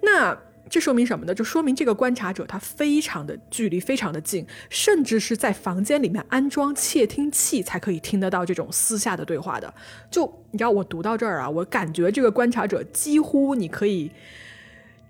[0.01, 0.37] 那。
[0.71, 1.35] 这说明什么呢？
[1.35, 9.75] 就说明这个观察者他非常的距离非常的近，甚至是在房间里面安装窃听器才可以听得到这种私下的对话的。
[10.11, 14.11] 就你知道，我读到这儿啊，我感觉这个观察者几乎你可以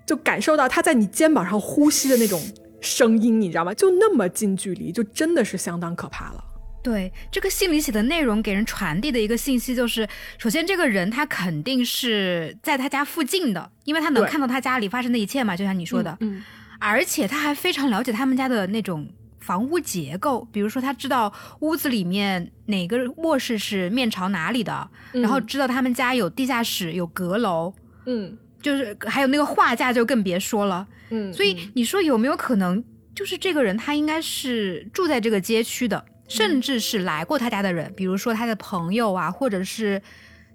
[0.05, 2.43] 就感受到他在你肩膀上呼吸的那种
[2.83, 3.73] 声音，你知道吗？
[3.73, 6.45] 就那么近距离，就真的是相当可怕了。
[6.83, 16.17] 对这个信里写的内容，给人传递的一个信息就是：首先，这个人他肯定是在他家附近的，因为他能看到他家里发生的一切嘛，就像你说的。
[16.21, 16.43] 嗯。
[16.81, 27.73] 而且他还非常了解他们家的那种房屋结构，比如说他知道屋子里面哪个卧室是面朝哪里的，然后知道他们家有地下室、有阁楼。
[28.07, 28.37] 嗯。
[28.61, 30.87] 就是还有那个画架，就更别说了。
[31.13, 31.33] 嗯。
[31.33, 32.83] 所以你说有没有可能，
[33.15, 36.05] 就是这个人他应该是住在这个街区的？
[36.29, 40.01] 甚至是来过他家的人，比如说他的朋友啊，或者是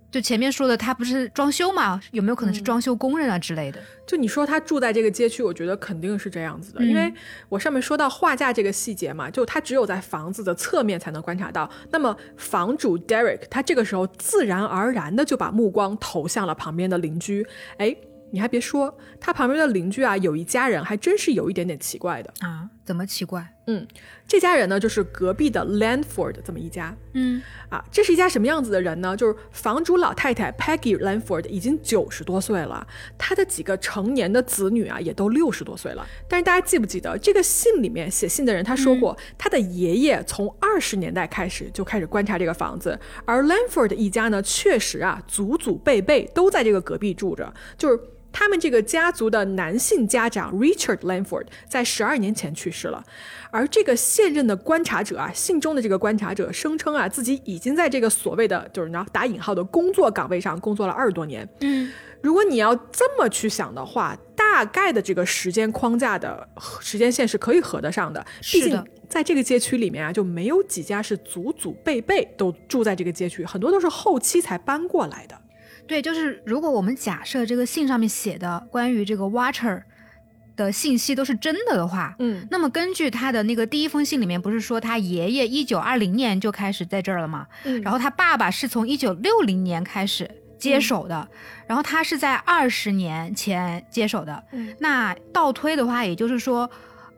[0.09, 3.79] 就前面说的他不是装修嘛，有没有可能是装修工人啊之类的？
[4.07, 7.13] 就你说他住在这个街区，我觉得肯定是这样子的，因为
[7.47, 11.69] 我上面说到画架这个细节嘛，就他只有在房子的侧面才能观察到。
[11.91, 17.45] 那么房主 Derek 他这个时候自然而然的就把目光投向了旁边的邻居，
[17.77, 17.95] 哎。
[18.31, 22.69] 你还别说，他旁边的邻居啊，有一家人还真是有一点点奇怪的啊？
[22.83, 23.53] 怎么奇怪？
[23.67, 23.85] 嗯，
[24.25, 26.95] 这家人呢，就是隔壁的 Landford 这么一家。
[27.13, 29.15] 嗯，啊，这是一家什么样子的人呢？
[29.15, 32.85] 就是房主老太太 Peggy Landford 已经九十多岁了，
[33.17, 36.07] 她的几个成年的子女啊，也都六十多岁了。
[36.29, 47.99] 但是大家记不记得，这个信里面写信的人他说过，他的爷爷从二十年代开始就开始观察这个房子，而 Landford 一家呢，确实啊，祖祖辈辈都在这个隔壁住着，就是。
[48.39, 53.03] 他们这个家族的男性家长 Richard Lanford 在十二年前去世了，
[53.49, 61.49] 而这个现任的观察者啊，信中的这个观察者声称啊，自己已经在这个所谓的就是呢打引号的工作岗位上工作了二十多年。
[61.61, 66.47] 嗯，如果你要这么去想的话，大概的这个时间框架的
[66.79, 68.23] 时间线是可以合得上的。
[68.51, 75.35] 毕竟在这个街区里面啊，就没有几家是祖祖辈辈都住在这个街区，很多都是后期才搬过来的。
[75.87, 79.83] 对，就是如果我们假设这个信上面写的关于这个 Watcher
[80.55, 87.47] 的信息都是真的的话，嗯那么根据他的那个第一封信里面，不是说他爷爷一九二零年就开始在这儿了吗？
[87.63, 91.27] 嗯然后他爸爸是从一九六零年开始接手的，
[91.67, 94.43] 然后他是在二十年前接手的。
[94.51, 96.67] 嗯那倒推的话，也就是说，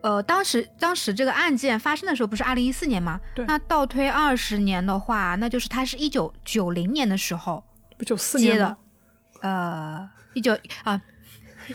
[0.02, 3.18] 呃，当时当时这个案件发生的时候不是二零一四年吗？
[3.34, 7.64] 对那倒推二十年的话，那就是他是一九九零年的时候
[8.00, 8.76] 不九四年的
[9.42, 11.00] 呃，一九啊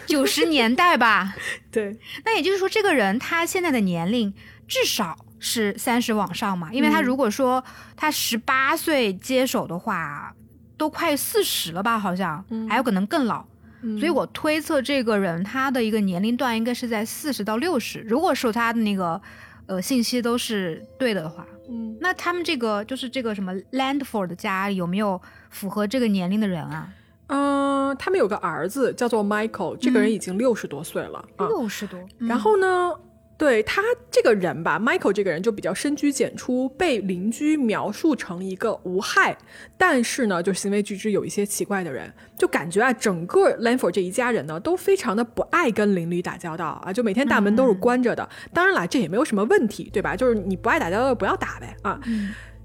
[0.08, 1.36] 九十年代吧。
[1.72, 1.96] 对，
[2.26, 4.34] 那也就是说，这个人他现在的年龄
[4.68, 7.64] 至少是三十往上嘛，因为他嗯如果说
[7.96, 10.34] 他十八岁接手的话，
[10.78, 13.46] 都快四十了吧，好像、嗯还有可能更老。
[13.84, 18.00] 嗯所以我推测这个人他的一个年龄段应该是在四十到六十。
[18.00, 19.22] 如果说他的那个
[19.68, 26.90] 呃信息都是对的话，嗯那他们这个就是这个什么 Landford 家有没有符合这个年龄的人啊？
[27.28, 31.48] 嗯、他们有个儿子叫做 Michael，这个人已经六十多岁了啊。
[31.48, 32.92] 六十多，然后呢，
[33.38, 39.38] 对他这个人吧，Michael 这个人就比较深居简出，被邻居描述成一个无害，
[39.78, 48.28] 但是呢，就行为举止有一些奇怪的人，就感觉啊，整个 Lanford 这一家人呢，都非常的不爱跟邻里打交道啊，就每天大门都是关着的。
[48.54, 50.16] 当然啦，这也没有什么问题，对吧？
[50.16, 52.00] 就是你不爱打交道，不要打呗啊。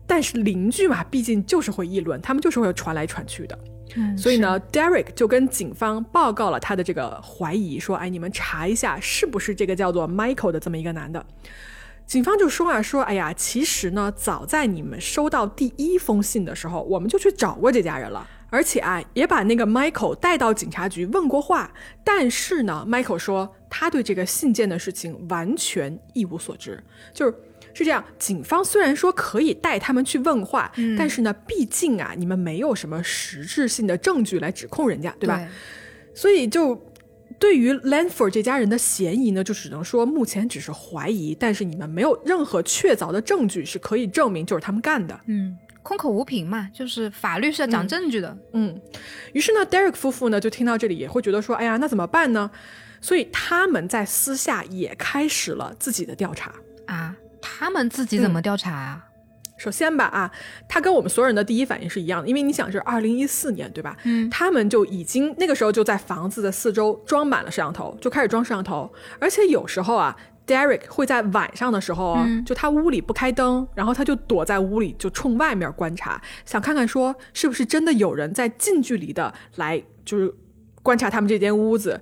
[0.06, 3.58] 但是邻居嘛，毕竟就是会议论，他们就是会传来传去的。
[3.96, 11.24] 嗯所以呢，Derek 就跟警方报告了他的这个怀疑，说：“哎，你们查一下，是不是这个叫做 Michael 的这么一个男的？”
[12.06, 21.72] 警方就说啊，说：“哎呀，其实呢，早在你们收到第一封信的时候，我们就去找过这家人了，而且啊，也把那个 Michael 带到警察局问过话。
[22.04, 26.82] 但是呢，Michael 说他对这个信件的事情完全一无所知，
[27.14, 27.34] 就是。”
[27.72, 35.48] 是这样，警方虽然说可以带他们去问话，嗯但是呢，毕竟啊，你们没有什么实质性的证据来指控人家，对吧？
[36.12, 36.74] 所以就
[37.38, 45.18] 对于 Lanford 这家人的嫌疑呢，就只能说目前只是怀疑，但是你们没有任何确凿的证据是可以证明就是他们干的。
[45.26, 48.36] 嗯，空口无凭嘛，就是法律是要讲证据的。
[48.52, 48.80] 嗯，
[49.32, 52.50] 于是呢，Derek 夫妇呢就听到这里也会觉得说，哎呀，那怎么办呢？
[53.00, 56.52] 所以他们在私下也开始了自己的调查。
[56.86, 59.06] 啊，他们自己怎么调查啊？
[59.56, 60.30] 首先吧，啊，
[60.68, 63.96] 他跟我们所有人的第一反应是一样的，因为你想是二零一四年，对吧？
[64.04, 70.16] 嗯他们就已经那个时候就在房子的四周装满了摄像头，就开始装摄像头，而且有时候啊。
[70.50, 80.34] Derek 会在晚上的时候啊，嗯就他屋里不开灯，然后他就躲在屋里，就冲外面观察，想看看说是不是真的有人在近距离的来就是
[80.82, 82.00] 观察他们这间屋子。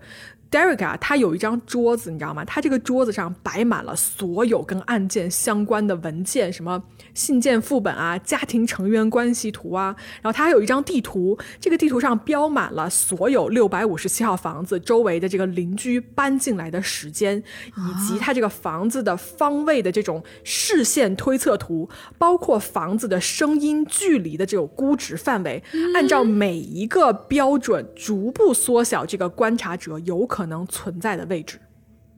[0.50, 2.44] Derek 啊，他有一张桌子，你知道吗？
[2.44, 6.82] 他这个桌子上摆满了所有跟案件相关的文件，什么
[7.12, 17.36] 信件副本啊、家庭成员关系图啊，然后他还有一张地图，这个地图上标满了所有六百五十七号房子周围的这个邻居搬进来的时间，
[17.76, 25.62] 以及他这个房子的方位的这种视线推测图，包括房子的声音距离的这种估值范围，
[25.94, 31.58] 按照每一个标准逐步缩小这个观察者有可能存在的位置。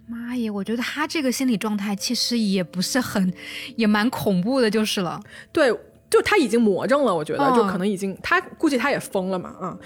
[0.07, 3.33] 妈耶，我觉得他这个心理状态其实也不是很，
[3.77, 5.21] 也蛮恐怖的，就是了。
[5.53, 5.73] 对，
[6.11, 9.79] 就他已经魔怔了，我觉得、哦就可能已经他估计他也疯了嘛，啊、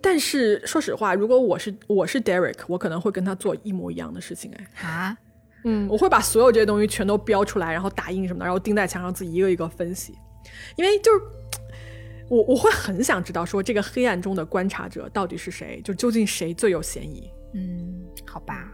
[0.00, 5.16] 但是说实话，如果我是我是 Derek，我可能会跟他做一模一样的事情，哎，啊，
[5.64, 10.14] 嗯，我会把所有这些东西全都标出来，然后打印什么的，然后钉在墙上，自己一个一个分析，
[10.76, 11.20] 因为就是。
[12.30, 17.30] 我我会很想知道，说这个黑暗中的观察者到底是谁，就究竟谁最有嫌疑？
[17.54, 18.68] 嗯，好吧，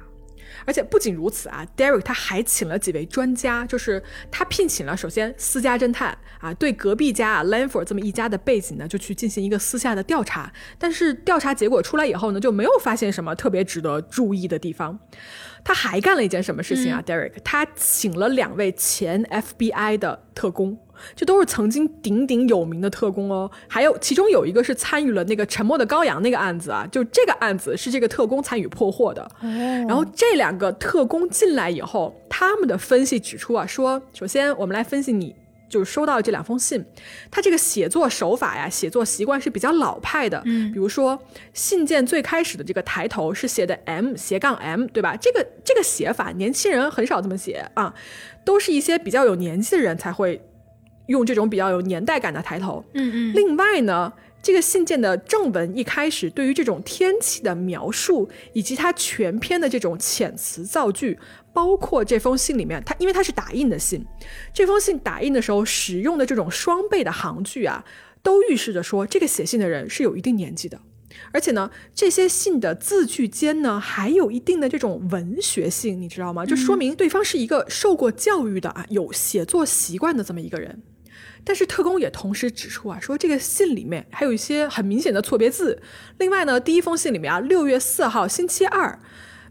[0.64, 10.52] 而且不仅如此啊，Derek 他还请了几位专家，就是他聘请了首先私家侦探啊，对隔壁家啊 Lanford 这么一家的背景呢，就去进行一个私下的调查。
[10.78, 14.98] 但是调查结果出来以后呢，就没有发现什么特别值得注意的地方。
[15.64, 20.78] 他还干了一件什么事情啊、d e r e k 他请了两位前 FBI 的特工。
[21.16, 29.26] 这都是曾经鼎鼎有名的特工哦，还有其中有一个是参与了那个沉默的羔羊那个案子啊，就这个案子是这个特工参与破获的。
[29.40, 35.34] 然后这两个特工进来以后，他们的分析指出啊，说首先我们来分析你
[35.70, 36.84] 就是收到这两封信，
[37.30, 40.42] 他这个写作手法呀，写作习惯是比较老派的。
[40.44, 41.18] 嗯比如说
[41.54, 45.16] 信件最开始的这个抬头是写的 M 斜杠 M，对吧？
[45.16, 47.94] 这个这个写法，年轻人很少这么写啊，
[48.44, 50.42] 都是一些比较有年纪的人才会
[51.06, 52.84] 用这种比较有年代感的抬头。
[52.94, 54.12] 嗯嗯，另外呢，
[54.42, 61.18] 这个信件的正文一开始对于这种天气的描述，以及它全篇的这种遣词造句，
[61.52, 64.04] 包括这封信里面，它因为它是打印的信，
[64.52, 67.84] 这封信打印的时候使用的这种双倍的行距啊，
[68.22, 70.80] 都预示着说这个写信的人是有一定年纪的。
[71.32, 76.46] 而且呢，这些信的字句间呢，还有一定的这种文学性，你知道吗？
[76.46, 80.82] 就说明对方是一个受过教育的啊，有写作习惯的这么一个人。
[81.42, 85.82] 但是特工也同时指出啊，说这个信里面还有一些很明显的错别字。
[86.18, 88.98] 另外呢，第一封信里面啊，六月四号星期二，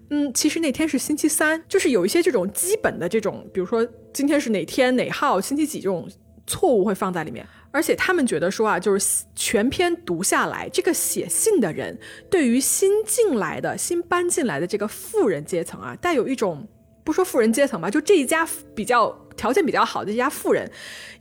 [0.10, 6.10] 嗯，其实那天是星期三，就是有一些这种基本的这种，比如说今天是哪天哪号星期几这种
[6.48, 7.46] 错误会放在里面。
[7.72, 11.96] 而且他们觉得说啊，就是全篇读下来，这个写信的人
[12.28, 16.68] 对于新进来的、新搬进来的这个富人阶层啊，带有一种
[17.04, 20.70] 不说富人阶层吧，就这一家比较条件比较好的这家富人，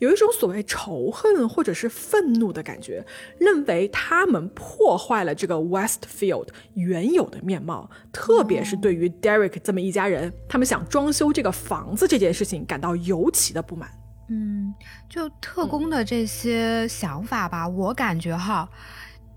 [0.00, 3.06] 有一种所谓仇恨或者是愤怒的感觉，
[3.38, 13.88] 认为他们破坏了这个 Westfield 原有的面貌，特别是对于 Derek 这么一家人，他们想装修这个房子这件事情感到尤其的不满。
[14.30, 14.74] 嗯，
[15.08, 18.68] 就特工的这些想法吧，我感觉哈，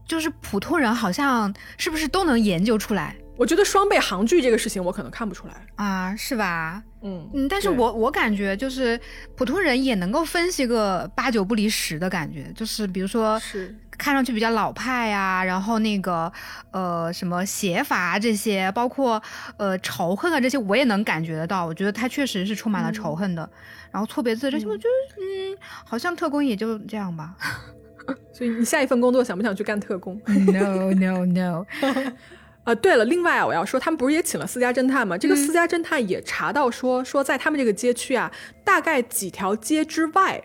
[0.07, 5.53] 就是普通人好像是不是都能研究出来我觉得双倍行距这个事情，我可能看不出来。
[5.75, 6.15] 啊？
[6.15, 6.83] 是吧？
[7.01, 8.99] 嗯嗯，但是我我感觉就是
[9.35, 16.31] 普通人也能够分析个八九不离十的感觉，就是比如说是看上去比较老派呀、然后那个
[16.71, 19.21] 呃什么写法啊这些，包括
[19.57, 21.65] 呃仇恨啊这些，我也能感觉得到。
[21.65, 23.49] 我觉得他确实是充满了仇恨的。
[23.91, 27.35] 然后错别字这些，我觉得嗯，好像特工也就这样吧。
[28.33, 31.65] 所以你下一份工作想不想去干特工？no no no，
[32.63, 35.17] 呃，对了，另外啊，我要说，他们不是也请了私家侦探吗？
[35.17, 38.31] 这个私家侦探也查到说，说在他们这个街区啊，
[38.63, 40.39] 大概几条街之外，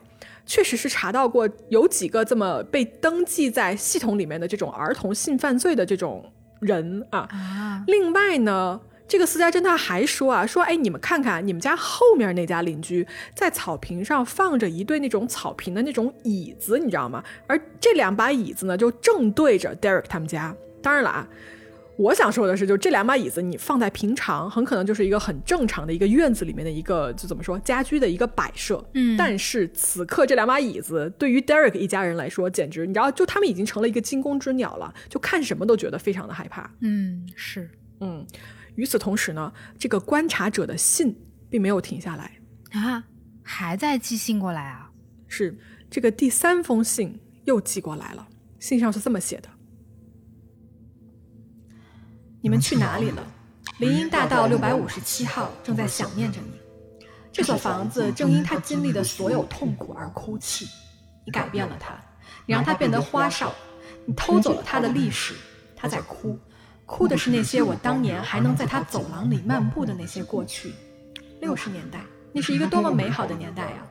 [0.46, 7.28] 确实是查到过有几个这么被登记在系统里面的这种儿童性犯罪的这种人啊。
[7.30, 17.22] 啊，另外呢，这个私家侦探还说啊，说哎，你们看看你们家后面那家邻居在草坪上放着一对那种草坪的那种椅子，你知道吗？
[17.46, 20.56] 而这两把椅子呢，就正对着 Derek 他们家。
[20.80, 21.28] 当然了啊。
[21.98, 28.84] 我想说的是，就这两把椅子，你放在平常，很可能就是一个很正常的一个院子里面的一个，就怎么说，家居的一个摆设。
[28.94, 36.70] 嗯但是此刻这两把椅子对于 Derek 一家人来说，简直，你知道，就他们已经成了一个惊弓之鸟了，就看什么都觉得非常的害怕。
[36.80, 37.70] 嗯是
[38.00, 38.26] 嗯，
[38.74, 41.16] 与此同时呢，这个观察者的信
[41.48, 42.38] 并没有停下来，
[42.72, 43.04] 啊，
[43.42, 44.90] 还在寄信过来啊？
[45.28, 45.58] 是
[45.90, 48.28] 这个第三封信又寄过来了。
[48.58, 49.48] 信上是这么写的：
[52.40, 53.22] 你们去哪里了？
[53.78, 56.52] 林荫大道六百五十七号正在想念着你。
[57.32, 60.66] 这所房子正因他经历的所有痛苦而哭泣。
[61.24, 61.92] 你改变了他，
[62.46, 63.52] 你让他变得花哨，
[64.04, 65.34] 你偷走了他的历史。
[65.74, 66.38] 他在哭，
[66.86, 70.72] 哭的是那些我当年还能在他走廊里漫步的那些过去。
[71.40, 72.00] 六十年代，
[72.32, 73.84] 那是一个多么美好的年代啊！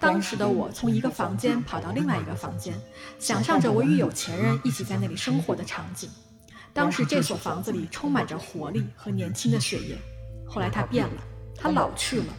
[0.00, 2.74] 当时的我从一个房间跑到另外一个房间，
[3.18, 6.10] 想象着我与有钱人一起在那里生活的场景。
[6.80, 9.98] 当时这所房子里充满着活力和年轻的血液。
[10.48, 11.22] 后来他变了，
[11.54, 12.34] 他老去了。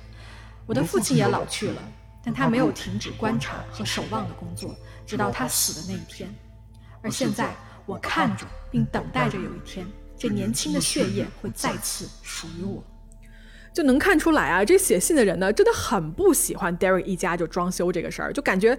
[0.66, 1.82] 我的父亲也老去了，
[2.26, 4.76] 但他没有停止观察和守望的工作，
[5.06, 6.28] 直到他死的那一天。
[7.04, 7.54] 而现在，
[7.86, 9.86] 我看着并等待着有一天，
[10.18, 12.84] 这年轻的血液会再次属于我。
[13.72, 18.76] 就能看出来啊，这写信的人呢，真的很不喜欢 Derek 一家就装修这个事儿，就感觉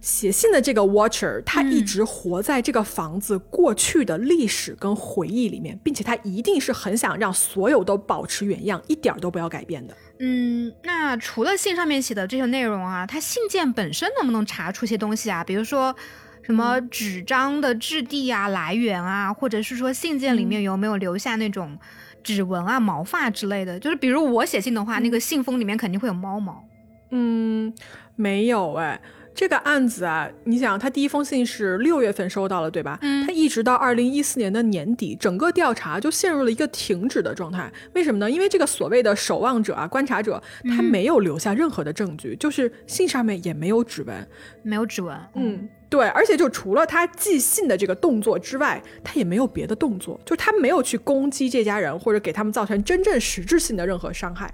[0.00, 9.94] 写信的这个 Watcher 他一直活在这个房子过去的历史跟回忆里面，并且他一定是很想让所有都保持原样，一点都不要改变的。
[10.18, 15.44] 嗯，那除了信上面写的这些内容啊，他信件本身能不能查出些东西啊？
[15.44, 15.94] 比如说
[16.42, 21.78] 什么纸张的质地啊、来源啊，或者是说信件里面有没有留下那种
[22.22, 23.78] 指纹啊、毛发之类的？
[23.78, 26.64] 就是比如我写信的话，那个信封里面肯定会有猫毛。
[27.10, 27.72] 嗯，
[28.16, 28.98] 没有哎。
[29.40, 32.98] 这个案子啊，你想，他第一封信是六月份收到了，对吧？
[33.00, 37.72] 嗯他一直到二零一四年的年底，整个调查就陷入了一个停止的状态。
[37.94, 38.30] 为什么呢？
[38.30, 40.42] 因为这个所谓的守望者啊、观察者，
[40.76, 44.28] 他没有留下任何的证据，就是信上面也没有指纹。
[44.62, 54.52] 没有指纹，嗯，对，而且就除了他寄信的这个动作之外，他也没有别的动作，就是他没有去攻击这家人，或者给他们造成真正实质性的任何伤害。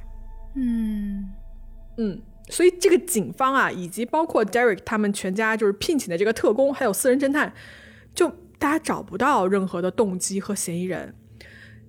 [0.55, 1.28] 嗯
[1.99, 7.53] 嗯，所以这个警方啊，以及包括 Derek 他们全家就是聘请的这个特工，还有私人侦探，
[8.14, 8.28] 就
[8.59, 11.14] 大家找不到任何的动机和嫌疑人。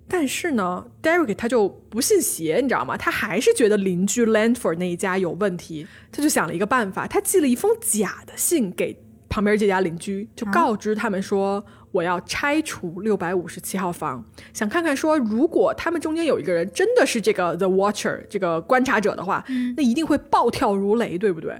[0.09, 2.95] 但是呢，Derek 他就不信邪，你知道吗？
[2.95, 8.97] 他还是觉得邻居 Landford 那一家有问题，他就想了一个办法，他寄了一封假的信给
[9.27, 14.23] 旁边这家邻居，就告知他们说我要拆除六百五十七号房，
[14.53, 19.43] 想看看说如果他们中间有一个人真的是这个 The Watcher 这个观察者的话，
[19.75, 21.59] 那一定会暴跳如雷，对不对？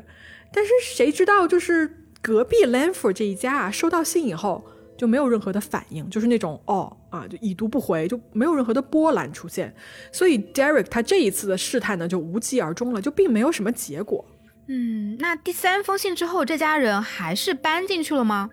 [0.54, 4.64] 但是谁知道就是隔壁 Landford 这一家啊，收到信以后。
[4.98, 9.72] 就没有任何的反应，就是那种哦啊，就已读不回，就没有任何的波澜出现。
[10.12, 14.26] 所以 Derek 他这一次的试探呢，就无疾而终了，就并没有什么结果。
[14.68, 18.50] 嗯，那第三封信之后，这家人还是搬进去了吗？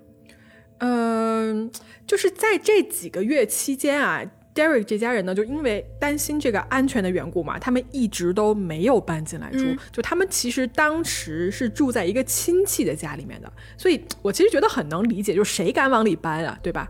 [0.78, 1.70] 嗯，
[2.06, 4.24] 就是在这几个月期间啊。
[4.54, 9.64] Derek 这家人呢，就因为担心这个安全的缘故嘛，他们一直都没有搬进来住。
[9.90, 16.88] 就他们其实当时是住在一个亲戚的家里面的，所以我其实觉得很能理解，就谁敢往里搬啊，对吧？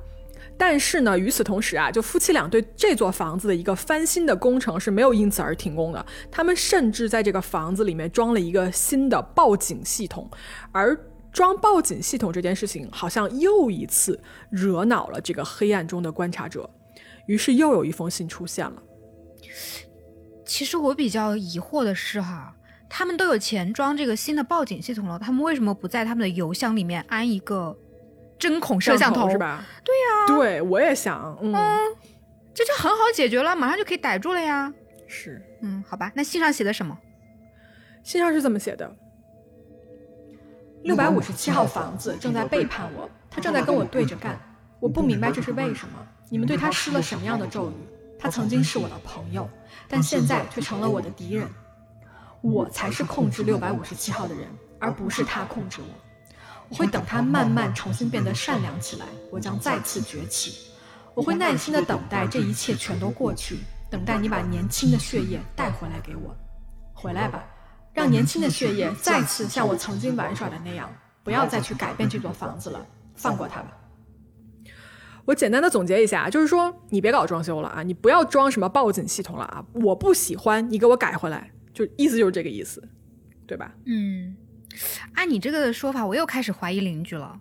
[0.59, 6.05] 但是呢，与此同时啊，就夫妻俩对这座房子的一个翻新的工程是没有因此而停工的。
[6.31, 10.31] 他们甚至在这个房子里面装了一个新的报警系统，
[10.71, 10.95] 而
[11.35, 14.19] 装报警系统这件事情，好像又一次
[14.51, 16.71] 惹恼了这个黑暗中的观察者。
[17.27, 18.83] 于是又有一封信出现了。
[20.47, 22.55] 其实我比较疑惑的是，哈，
[22.89, 27.77] 他们都有钱装这个新的报警系统了，他们为什么不在他们的邮箱里面安一个
[28.39, 29.29] 针孔摄像头？
[29.29, 29.65] 是吧？
[29.83, 31.53] 对呀，对我也想，嗯，
[32.55, 34.73] 这就很好解决了，马上就可以逮住了呀。
[35.09, 36.97] 是，嗯，好吧，那信上写的什么？
[38.05, 38.97] 信上是这么写的：
[40.85, 44.39] 六百五十七号房子正在背叛我，他正在跟我对着干，
[44.81, 45.95] 我不明白这是为什么。
[46.29, 47.75] 你们对他施了什么样的咒语？
[48.19, 49.49] 他曾经是我的朋友，
[49.89, 51.49] 但现在却成了我的敌人。
[52.43, 54.47] 我才是控制六百五十七号的人，
[54.79, 56.67] 而不是他控制我。
[56.69, 60.71] 我会等他慢慢重新变得善良起来，我将再次崛起。
[61.15, 63.61] 我会耐心的等待这一切全都过去，
[63.91, 66.37] 等待你把年轻的血液带回来给我。
[66.93, 67.43] 回来吧，
[67.95, 70.93] 让年轻的血液再次像我曾经玩耍的那样，
[71.23, 72.87] 不要再去改变这座房子了。
[73.15, 73.73] 放过他吧。
[75.25, 82.87] 我简单的总结一下，就是说你别搞装修了啊，你不要装什么报警系统了啊，我不喜欢，你给我改回来，就意思就是这个意思，
[83.47, 83.73] 对吧？
[83.87, 84.37] 嗯，
[85.15, 87.41] 按你这个说法，我又开始怀疑邻居了，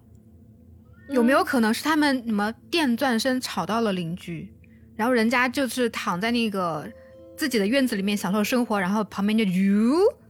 [1.09, 4.53] 有没有可能是他们什么电钻声吵到了邻居，
[4.95, 6.87] 然后人家就是躺在那个
[7.35, 9.97] 自己的院子里面享受生活，然后旁边就哟。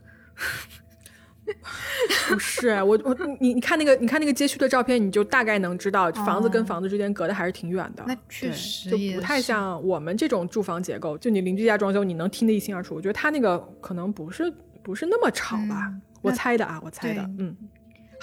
[2.29, 8.03] 不是我我你你看那个你看那个街区的照片，你就大概能知道房子跟房子之间隔的还是挺远的。
[8.07, 12.95] 那确实就不太像我们这种住房结构，就你邻居家装修，你能听得一清二楚。
[12.95, 17.55] 我觉得他那个可能不是不是那么吵吧，我猜的啊，我猜的，嗯。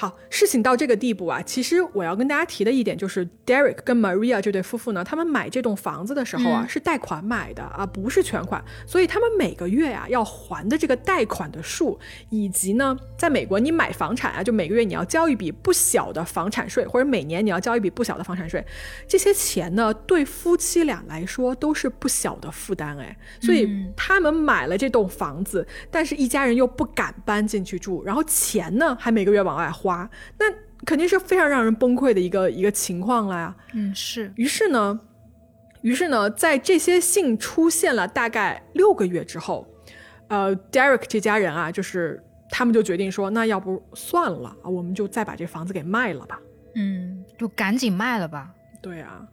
[0.01, 18.65] 好，事情到这个地步啊，其实我要跟大家提的一点就是，Derek 跟 Maria 这对夫妇呢，他们买这栋房子的时候啊，是贷款买的啊，不是全款，所以他们每个月啊要还的这个贷款的数，以及呢，在美国你买房产啊，就每个月你要交一笔不小的房产税，或者每年你要交一笔不小的房产税，
[19.07, 29.90] 这些钱呢，对夫妻俩来说都是不小的负担哎，所以他们买了这栋房子，但是一家人又不敢搬进去住，然后钱呢还每个月往外花。
[30.39, 30.47] 那
[30.85, 33.55] 肯定是非常让人崩溃的一个一个情况了呀。
[33.75, 34.33] 嗯，是。
[34.37, 34.99] 于是呢，
[35.83, 39.67] 于是呢，在这些信出现了大概六个月之后，
[40.29, 46.41] 呃，Derek 这家人啊，就是他们就决定说，那要不算了啊，我们就再把这房子给卖了吧。
[46.75, 48.51] 嗯，就赶紧卖了吧。
[48.81, 49.27] 对啊，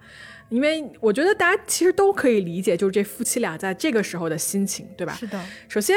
[0.49, 5.13] 因为我觉得大家其实都可以理解，就是这夫妻俩在这个时候的心情，对吧？
[5.13, 5.41] 是的。
[5.69, 5.95] 首先。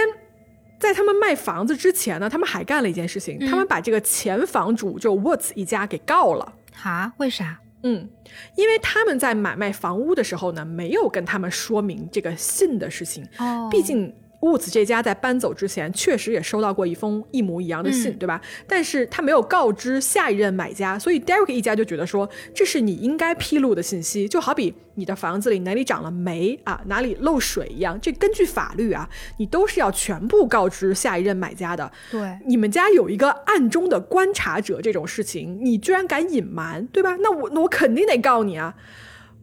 [0.81, 6.53] 在他们卖房子之前呢，他们还干了一件事情，他们把这个前房主就 Woods 一家给告了。
[6.73, 7.13] 哈？
[7.19, 7.61] 为啥？
[7.83, 8.09] 嗯，
[8.57, 13.25] 因为他们在买卖房屋的时候呢，没有跟他们说明这个信的事情。
[13.39, 14.13] 哦，毕竟。
[14.41, 18.41] 沃兹这家在搬走之前，确实也收到过一封一模一样的信，对吧？
[18.67, 31.93] 但是他没有告知下一任买家，所以 Derek 一家就觉得说，这是你应该披露的信息，就好比你的房子里哪里长了霉啊，哪里漏水一样，这根据法律啊，你都是要全部告知下一任买家的。
[32.11, 37.17] 对，你们家有一个暗中的观察者，这种事情你居然敢隐瞒，对吧？
[37.21, 38.75] 那我那我肯定得告你啊。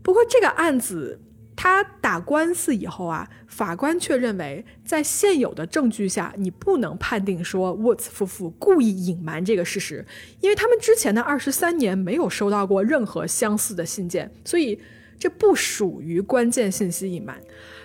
[0.02, 1.22] 不过这个案子。
[1.58, 10.06] 他打官司以后啊，法官却认为，在现有的证据下，你不能判定说 Woods 夫妇故意隐瞒这个事实，
[10.40, 14.80] 因为他们之前的二十三年没有收到过任何相似的信件，所以
[15.18, 17.36] 这不属于关键信息隐瞒。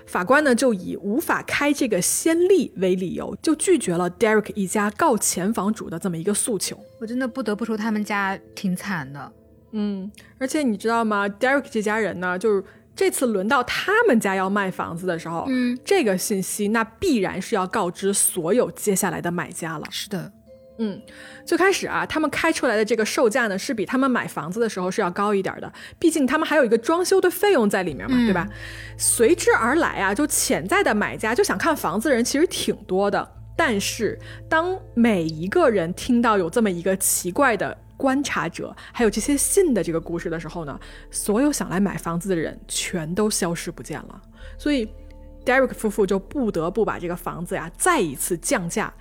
[0.04, 6.78] 法官呢就以无法开这个先例为理由，就拒绝了 Derek 一家告前房主的这么一个诉求。
[7.00, 9.32] 我真的不得不说，他们家挺惨的。
[9.70, 12.62] 嗯，而且你知道吗？Derek 这家人呢，就是
[12.94, 19.84] 这次轮到他们家要卖房子的时候，嗯，这个信息那必然是要告知所有接下来的买家了。
[19.90, 20.30] 是的，
[20.78, 21.00] 嗯，
[21.44, 28.46] 最开始啊，他们开出来的这个售价呢，是比他们买房子的时候是要高一点的，毕竟他们还有一个装修的费用在里面嘛，对吧？
[28.98, 33.26] 随之而来啊，就潜在的买家就想看房子的人其实挺多的，
[33.56, 34.18] 但是
[34.48, 37.78] 当每一个人听到有这么一个奇怪的。
[38.02, 40.76] 观察者还有这些信的这个故事的时候呢，
[41.08, 44.20] 所有想来买房子的人全都消失不见了。
[44.58, 44.88] 所以
[45.44, 48.92] ，Derek 夫妇就不得不把这个房子呀再一次降价。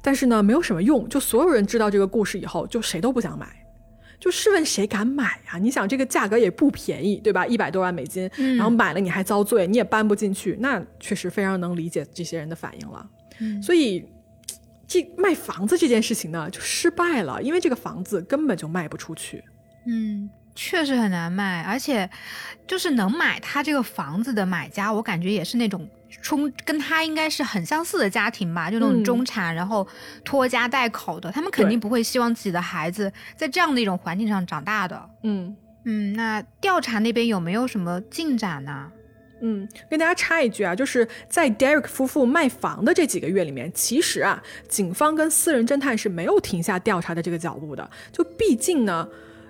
[0.00, 1.08] 但是呢，没有什么用。
[1.08, 3.48] 就所有人知道这个故事以后，就谁都不想买。
[4.20, 5.58] 就试问谁敢买呀？
[5.60, 7.44] 你想这个价格也不便宜，对吧？
[7.44, 13.04] 一百多万美金，然后买了你还遭罪，你也搬不进去，那确实非常能理解这些人的反应了。
[13.60, 14.06] 所以。
[14.94, 19.42] 这卖房子这件事情呢，就失败了，因为这个房子根本就卖不出去。
[19.88, 22.08] 嗯，确实很难卖，而且
[22.64, 25.88] 就是能买他这个房子的买家，我感觉也是那种
[26.22, 29.84] 冲跟他应该是很相似的家庭吧，就那种中产，然后
[30.24, 35.10] 拖家带口的，他们肯定不会希望自己的孩子在这样的一种环境上长大的。
[35.24, 38.92] 嗯嗯，那调查那边有没有什么进展呢？
[39.40, 47.90] 嗯，跟大家插一句啊，就是在 Derek 夫妇卖房的这几个月里面，其实啊，警方跟私人侦探是没有停下调查的这个脚步的。
[48.10, 49.06] 就毕竟呢，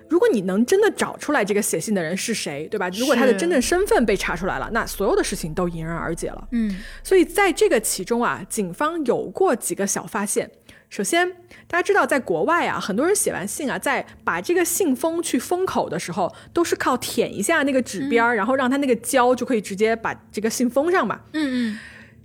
[0.09, 2.89] 如果你能真的找出来这个写信的人是谁，对吧？
[2.89, 6.47] 如果他的真正身份被查出来了，那所有的事情都迎刃而解了。
[6.51, 10.49] 嗯，所以在这个其中啊，警方有过几个小发现。
[10.89, 11.29] 首先，
[11.67, 21.21] 大家知道，在国外啊，很多人写完信啊，在把这个信封去封口的时候，都是靠舔一下那个纸边儿，然后让它那个胶就可以直接把这个信封上嘛。
[21.33, 21.79] 嗯嗯。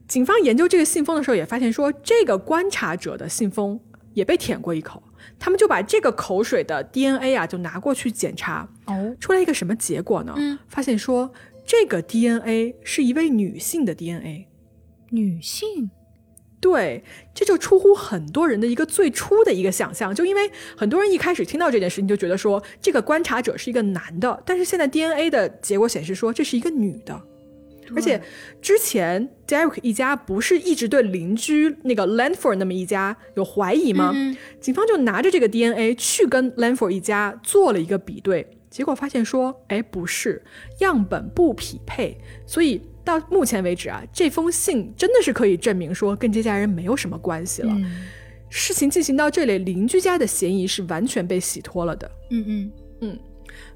[0.06, 3.80] 警方研究这个信封的时候，也发现说，这个观察者的信封
[4.12, 5.02] 也被舔过一口。
[5.38, 8.68] 他们就把这个口水的 DNA 啊，就拿过去检查。
[8.86, 9.16] 哦。
[9.20, 10.34] 出来一个什么结果呢？
[10.36, 10.58] 嗯。
[10.68, 11.32] 发现说，
[11.64, 14.48] 这个 DNA 是一位女性的 DNA。
[15.10, 15.90] 女性。
[16.60, 17.02] 对，
[17.34, 27.18] 这就出乎很多人的一个最初的一个想象，就因为很多人一开始听到这件事情就觉得说这个观察者是一个男的，但是现在 DNA 的结果显示说这是一个女的，
[27.96, 28.20] 而且
[28.60, 34.14] 之前 Derek 一家不是一直对邻居那个 Landford 那么一家有怀疑吗？
[34.60, 40.42] 警方就拿着这个 DNA 去跟 Landford 一家做了一个比对，结果发现说，哎，不是，
[40.80, 42.82] 样本不匹配，所以。
[43.04, 47.74] 到目前为止啊，这封信真的是可以证明说跟这家人没有什么关系了。
[48.48, 52.10] 事情进行到这里，邻居家的嫌疑是完全被洗脱了的。
[52.30, 53.18] 嗯嗯嗯。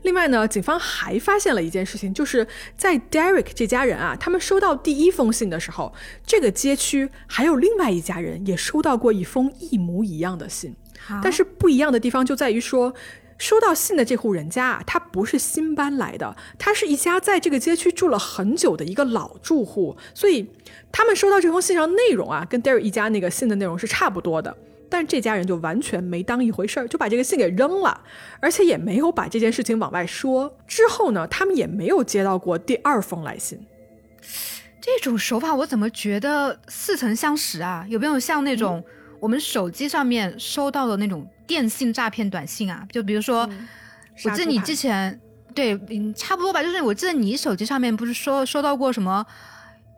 [0.02, 2.46] 另外呢，警方还发现了一件事情，就是
[2.76, 5.92] 在 Derek 这家人啊，他们收到第一封信的时候，
[6.26, 10.74] 这个街区还有另外一家人也收到过一封一模一样的信。
[11.22, 12.94] 但是不一样的地方就在于说。
[13.36, 20.48] 收到信的这户人家啊，他不是新搬来的，他是一家在这个街区住了很久的一个老住户，所以
[20.92, 24.56] 他们收到这封信上内容啊，跟 Derry 一家那个信的内容是差不多的。
[24.88, 28.00] 但这家人就完全没当一回事儿，就把这个信给扔了，
[28.38, 30.56] 而且也没有把这件事情往外说。
[30.68, 33.58] 之后呢，他们也没有接到过第二封来信。
[34.80, 37.84] 这种手法我怎么觉得似曾相识啊？
[37.88, 38.84] 有没有像那种
[39.18, 41.26] 我们手机上面收到的那种？
[41.46, 43.48] 电信诈骗短信啊，就比如说，
[44.24, 45.20] 我记得你之前
[45.54, 46.62] 对，嗯，差不多吧。
[46.62, 49.24] 就是我记得你手机上面不是说收到过什么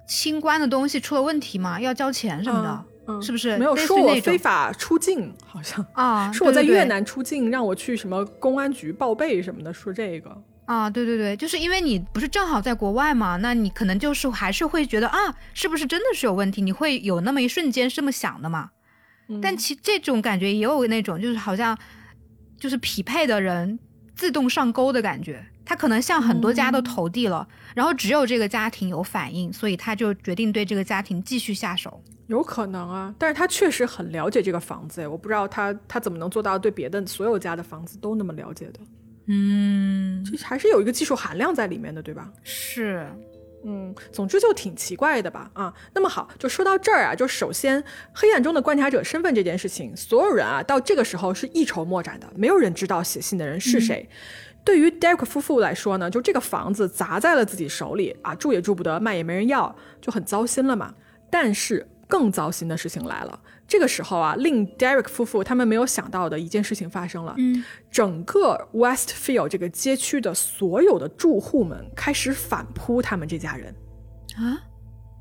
[0.07, 1.81] 清关的东西出了问题吗？
[1.81, 2.63] 要交钱什么
[3.07, 3.57] 的，是不是？
[3.57, 10.37] 没有说我非法出境，好像啊， 说我在越南出境，让我去什么公安局报备什么的，说这个
[10.67, 15.19] 啊，对对对，就是因为你不是正好在国外嘛，那你可能就是还是会觉得啊，
[15.55, 16.61] 是不是真的是有问题？
[16.61, 18.71] 你会有那么一瞬间是这么想的嘛？
[19.43, 21.77] 但其这种感觉也有那种，就是好像
[22.59, 23.79] 就是匹配的人
[24.15, 25.45] 自动上钩的感觉。
[25.69, 32.01] 他可能向很多家都投递了，然后只有这个家庭有反应，所以他就决定对这个家庭继续下手。
[32.29, 38.79] 有可能啊，但是他确实很了解这个房子，我不知道他他怎么能做到对别的所有家的房子都那么了解的。
[39.27, 42.33] 嗯，这还是有一个技术含量在里面的，对吧？
[42.45, 43.05] 是。
[43.69, 45.51] 嗯，总之就挺奇怪的吧？
[45.53, 47.83] 啊，那么好，就说到这儿啊，就首先
[48.15, 54.09] 黑暗中的观察者身份这件事情，所有人啊到这个时候是一筹莫展的，没有人知道写信的人是谁。
[54.65, 60.95] 对于 Derek 夫妇来说呢，就这个房子砸在了自己手里啊，住也住不得，卖也没人要，就很糟心了嘛。
[61.29, 67.35] 但是更糟心的事情来了这个时候啊，令 Derek 夫妇他们没有想到的一件事情发生了。
[67.39, 73.75] 嗯，整个 Westfield 这个街区的所有的住户们开始反扑他们这家人。
[74.37, 74.63] 啊，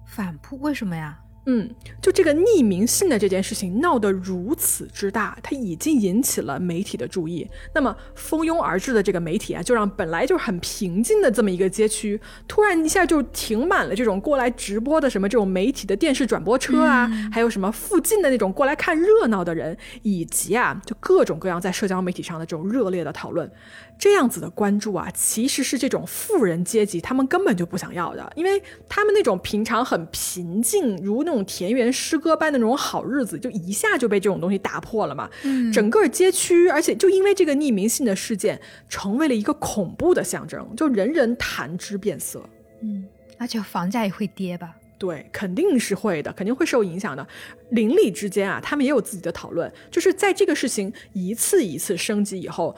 [0.07, 0.59] 反扑？
[0.59, 1.19] 为什么呀？
[1.47, 1.69] 嗯，
[2.01, 7.47] 就这个匿名信的这件事情闹得如此之大，它已经引起了媒体的注意。
[7.73, 23.49] 那么蜂拥而至的这个媒体啊，就让本来就很平静的这么一个街区，突然一下就停满了这种过来直播的什么这种媒体的电视转播车啊，还有什么附近的那种过来看热闹的人，以及啊，就各种各样在社交媒体上的这种热烈的讨论。
[23.97, 35.29] 这样子的关注啊，其实是这种富人阶级他们根本就不想要的，因为他们那种平常很平静，如那种田园诗歌般的那种好日子，就一下就被这种东西打破了嘛。
[35.43, 42.43] 嗯整个街区，而且就因为这个匿名信的事件，成为了一个恐怖的象征，就人人谈之变色。
[42.81, 43.05] 嗯，
[43.37, 44.75] 而且房价也会跌吧？
[44.97, 47.27] 对，肯定是会的，肯定会受影响的。
[47.71, 52.73] 邻里之间啊，他们也有自己的讨论，就是在这个事情一次一次升级以后，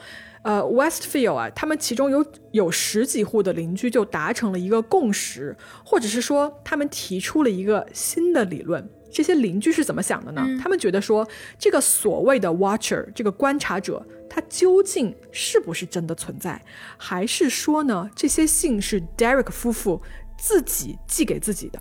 [0.48, 8.88] 呃，Westfield 啊，他们其中有有十几户的邻居就达成了一个共识，或者是说他们提出了一个新的理论。
[9.12, 10.42] 这些邻居是怎么想的呢？
[10.58, 11.28] 他们觉得说，
[11.58, 16.64] 这个所谓的 watcher，这个观察者，他究竟是不是真的存在，
[16.96, 20.00] 还是说呢，这些信是 Derek 夫妇
[20.38, 21.78] 自己寄给自己的？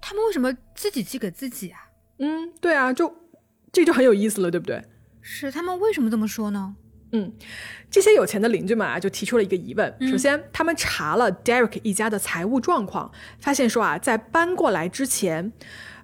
[0.00, 1.78] 他们为什么自己寄给自己啊？
[2.18, 3.14] 嗯，对啊，就
[3.70, 4.84] 这就很有意思了，对不对？
[5.20, 6.74] 是他们为什么这么说呢？
[7.12, 7.32] 嗯，
[7.90, 9.94] 这些有钱的邻居们啊，就提出了一个疑问。
[10.10, 15.50] 首先，他们查了 Derek 一家的财务状况，发现说啊，在搬过来之前，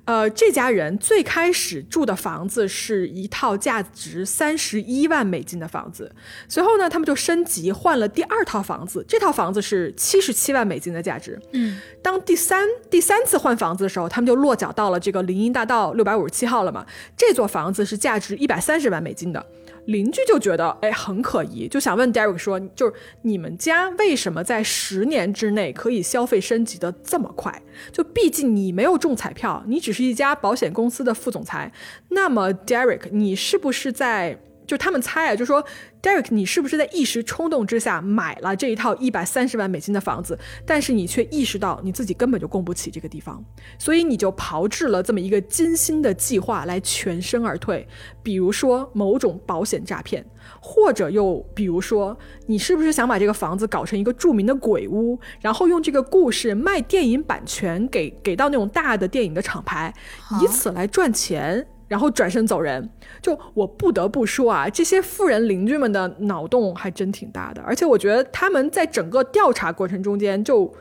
[0.06, 6.14] 呃，这家人最开始住的房子是一套价值三十一万美金的房子。
[6.48, 11.38] 随后呢，他们就升级换了第二套房子，这套房子是七十七万美金的价值。
[11.52, 16.86] 嗯，当第三第三次换房子的时候，他们就落脚到了这个林荫大道六百五十七号了嘛。
[17.14, 19.44] 这座房子是价值一百三十万美金的。
[19.86, 27.62] 邻居就觉得哎很可疑，就想问 Derek 说，就是你们家为什么在十年之内可以消费升级的这么快？
[27.92, 31.72] 就毕竟你没有中彩票，你只是一家保险公司的副总裁。
[32.08, 34.38] 那么 Derek，你是不是在？
[34.66, 35.62] 就他们猜啊，就说
[36.04, 40.38] Derek，你是不是在一时冲动之下买了这一套一百三十万美金的房子？
[40.66, 43.42] 但是你却意识到你自己根本就供不起这个地方，
[43.78, 47.88] 所以你就炮制了这么一个精心的计划来全身而退。
[48.22, 50.22] 比如说某种保险诈骗，
[50.60, 52.14] 或者又比如说，
[52.48, 59.94] 你是不是想把这个房子搞成一个著名的鬼屋，然后用这个故事卖电影版权给给到那种大的电影的厂牌，
[60.42, 61.66] 以此来赚钱？
[61.86, 62.88] 然后转身走人，
[63.20, 70.74] 就我不得不说啊，这些富人邻居们的脑洞还真挺大的，而且我觉得他们在整个调查过程中间就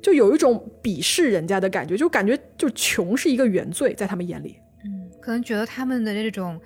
[0.00, 4.56] 就有一种鄙视人家的感觉，就感觉就穷是一个原罪，在他们眼里。
[4.84, 6.60] 嗯，可能觉得他们的这种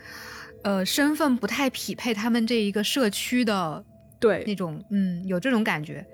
[0.62, 3.82] 呃身份不太匹配他们这一个社区的
[4.18, 6.04] 对那种，嗯，有这种感觉。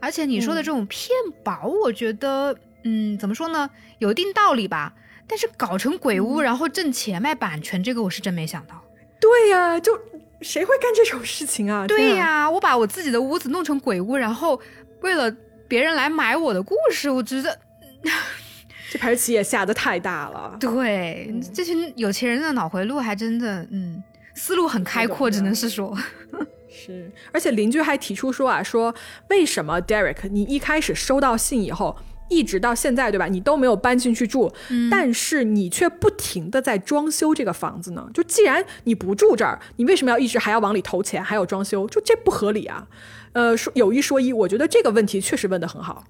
[0.00, 1.10] 而且你说的这种骗
[1.42, 3.68] 保，我觉得，嗯，怎么说呢，
[3.98, 4.94] 有一定道理吧。
[5.28, 8.82] 但是搞成鬼屋，然后挣钱卖版权，这个我是真没想到。
[9.20, 9.92] 对呀、就
[10.40, 11.86] 谁会干这种事情啊？
[11.88, 14.58] 对呀、我把我自己的屋子弄成鬼屋，然后
[15.02, 15.30] 为了
[15.68, 17.58] 别人来买我的故事，我觉得
[18.90, 20.56] 这盘棋也下的太大了。
[20.58, 24.02] 对、这群有钱人的脑回路还真的，嗯，
[24.34, 25.94] 思路很开阔，只能是说，
[26.70, 28.94] 是，而且邻居还提出说啊，说
[29.28, 31.94] 为什么 Derek 你一开始收到信以后，
[32.28, 34.52] 一直到现在对吧，你都没有搬进去住，
[34.90, 38.08] 但是你却不停的在装修这个房子呢？
[38.12, 41.86] 就既然你不住这儿，你为什么要一直还要往里投钱，还有装修？
[41.88, 42.86] 就这不合理啊！
[43.32, 46.04] 呃，说有一说一，我觉得这个问题确实问得很好。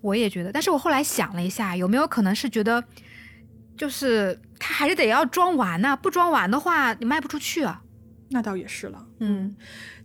[0.00, 0.50] 我也觉得。
[0.50, 2.82] 但是我后来想了一下，有没有可能是觉得，
[3.76, 7.82] 就是他还是得要装完呢、不装完的话，你卖不出去啊。
[8.30, 9.06] 那倒也是了。
[9.20, 9.54] 嗯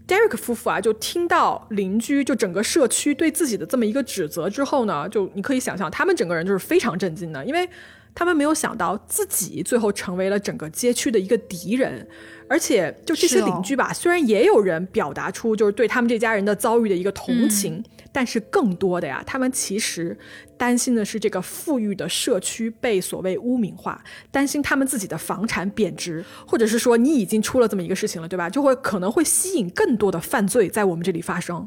[0.09, 7.69] Derek 夫妇啊，就听到邻居就整个社区对自己的这么一个指责之后呢，就你可以想象，他们整个人就是非常震惊的，因为
[8.15, 12.07] 他们没有想到自己最后成为了整个街区的一个敌人，
[12.49, 20.17] 而且就这些邻居吧，虽然也有人表达出就是对他们这家人的遭遇的一个同情，但是更多的呀，他们其实
[20.59, 28.49] 担心的是这个富裕的社区被所谓污名化，担心他们自己的房产贬值，或者是说你已经出了这么一个事情了，对吧？
[28.49, 31.65] 就会可能会吸引更多的犯罪在我们这里发生。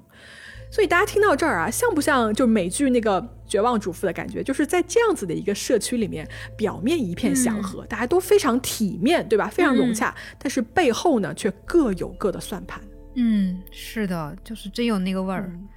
[0.71, 4.43] 所以大家听到这儿啊，像不像就美剧那个《绝望主妇》的感觉？
[4.43, 6.27] 就是在这样子的一个社区里面，
[6.57, 9.49] 表面一片祥和，大家都非常体面，对吧？
[9.49, 12.81] 非常融洽，但是背后呢，却各有各的算盘。
[13.17, 15.51] 嗯，是的，就是真有那个味儿。
[15.51, 15.69] 嗯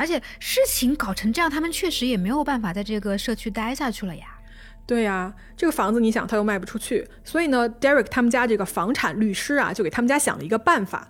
[0.00, 4.24] 而且事情搞成这样，他们确实也没有办法在这个社区待下去了呀。
[4.86, 11.08] 对呀，这个房子你想他又卖不出去，所以呢，Derek 他们家这个房产律师啊，就给他们家想了一个办法，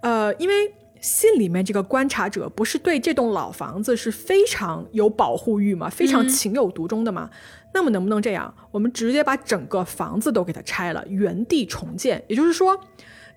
[0.00, 7.28] 呃，因为信里面这个观察者不是对这栋老房子是非常有保护欲嘛，非常情有独钟的嘛，
[7.74, 12.80] 那么能不能这样，我们直接把整个房子都给它拆了，原地重建，也就是说。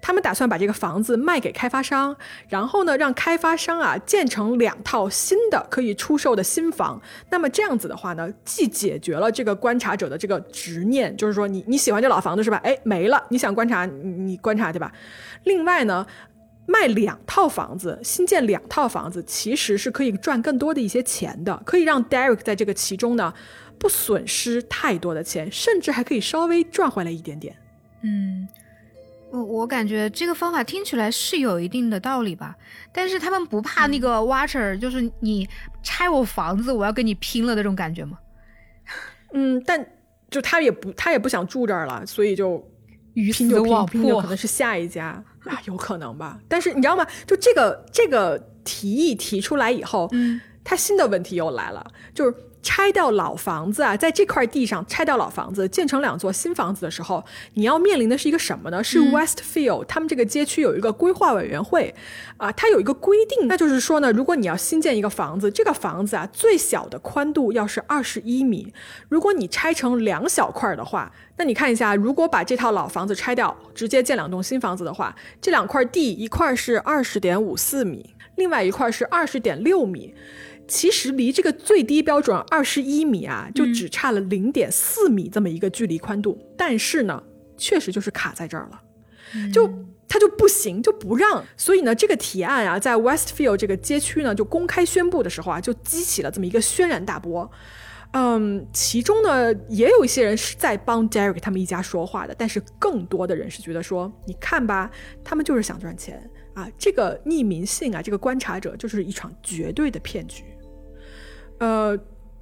[0.02, 2.16] 他们打算把这个房子卖给开发商，
[2.50, 7.00] 然后呢，让开发商啊建成两套新的可以出售的新房。
[7.30, 12.58] 那么这样子的话呢，既解决了这个观察者的这个执念，就是说你你喜欢这老房子是吧？
[12.64, 14.92] 哎，没了，你想观察你观察对吧？
[15.44, 16.06] 另外呢，
[16.66, 23.32] 卖两套房子，新建两套房子，其实是可以赚更多的一些钱的，可以让 Derek 在这个其中呢
[23.78, 27.56] 不损失太多的钱，甚至还可以稍微赚回来一点点。
[28.02, 28.48] 嗯。
[29.32, 32.56] 我我感觉这个方法听起来是有一定的道理吧，
[32.94, 35.48] 但是他们不怕那个 Watcher，就是你
[35.82, 38.18] 拆我房子，我要跟你拼了那种感觉吗？
[39.34, 39.86] 嗯，但
[40.30, 42.62] 就他也不他也不想住这儿了，所以就
[43.14, 46.40] 鱼死网破，可能是下一家啊， 有可能吧。
[46.48, 47.08] 但是你知道吗？
[47.26, 52.36] 就这个这个提议提出来以后，嗯，他新的问题又来了，就是。
[52.62, 57.24] 拆掉老房子啊，在这块地上拆掉老房子，建成两座新房子的时候，
[57.56, 58.84] 你要面临的是一个什么呢？
[58.84, 61.94] 是 Westfield 他们这个街区有一个规划委员会
[62.38, 68.72] 啊，它有一个规定，那就是说呢，如果你要新建一个房子，这个房子啊最小的宽度要是二十一米，
[69.10, 80.14] 如果你拆成两小块的话，那你看一下，如果把这套老房子拆掉，直接建两栋新房子的话，这两块地一块是二十点五四米，另外一块是二十点六米。
[80.72, 86.40] 其实离这个最低标准二十一米啊，就只差了零点四米这么一个距离宽度。
[86.58, 87.22] 但是呢，
[87.58, 88.82] 确实就是卡在这儿了，
[89.52, 89.70] 就
[90.08, 91.44] 他就不行，就不让。
[91.58, 97.52] 所以呢，这个提案啊，在 Westfield 这个街区呢，就公开宣布的时候啊，就激起了这么一个轩然大波。
[98.14, 104.90] 嗯，其中呢，也有一些人是在帮 Derek 他们一家说话的，但是更多的人是觉得说，你看吧，
[105.22, 106.66] 他们就是想赚钱啊。
[106.78, 110.44] 这个匿名信啊，这个观察者就是一场绝对的骗局。
[111.62, 111.98] 呃，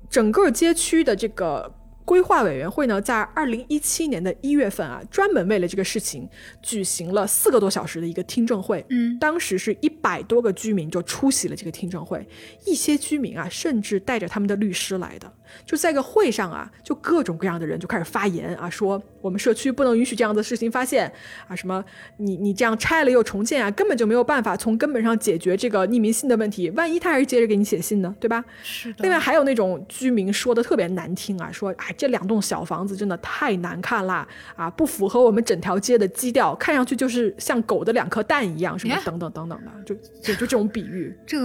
[0.10, 1.79] 整个街区的这个。
[2.10, 6.28] 规划委员会呢，在二零一七年的一月份啊，专门为了这个事情
[6.60, 8.84] 举行了四个多小时的一个听证会。
[8.90, 12.28] 嗯，当时是一百多个居民就出席了这个听证会，
[12.66, 15.32] 一些居民啊，甚至带着他们的律师来的。
[15.66, 21.12] 就在个会上啊，就各种各样的人就开始发言啊，说我们社区不能允许这样的事情发现
[21.48, 21.84] 啊，什么
[22.18, 26.72] 你你这样拆了又重建啊，根本就没有办法从根本上解决这个匿名信的问题。
[26.72, 28.44] 万一他还是接着给你写信呢，对吧？
[28.64, 29.04] 是的。
[29.04, 31.96] 另外还有那种居民说的特别难听啊，说哎。
[32.00, 34.26] 这两栋小房子真的太难看啦！
[34.56, 39.94] 啊，不符合我们整条街的基调，看上去就是像狗的两颗蛋一样，什么等等等等的，就
[40.24, 41.14] 就就这种比喻。
[41.28, 41.38] 这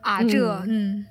[0.00, 1.06] 啊，这嗯。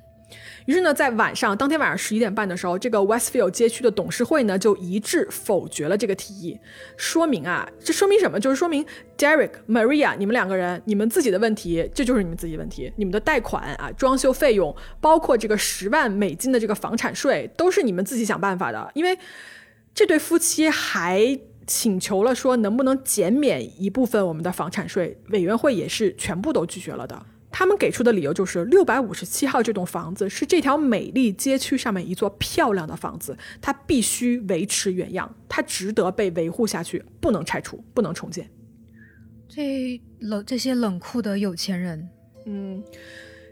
[0.68, 6.60] 于是呢，在晚上当天晚上十一点半的时候，这个 Westfield 街区的董事会呢就一致否决了这个提议，
[6.98, 8.38] 说明啊，这说明什么？
[8.38, 8.86] 就是说明
[9.18, 18.92] Derek、Maria 你们两个人，你们自己的问题，这就是你们自己问题，你们的贷款啊、装修费用，包括这个十万美金的这个房产税，都是你们自己想办法的。
[18.94, 19.18] 因为
[19.96, 27.26] 这对夫妻还请求了说，能不能减免一部分我们的房产税，委员会也是全部都拒绝了的。
[27.58, 38.48] 他们给出的理由就是六百五十七号这栋房子是这条美丽街区上面一座漂亮的房子，它必须维持原样，它值得被维护下去，不能拆除，不能重建。
[39.50, 42.08] 这冷这些冷酷的有钱人，
[42.46, 42.84] 嗯。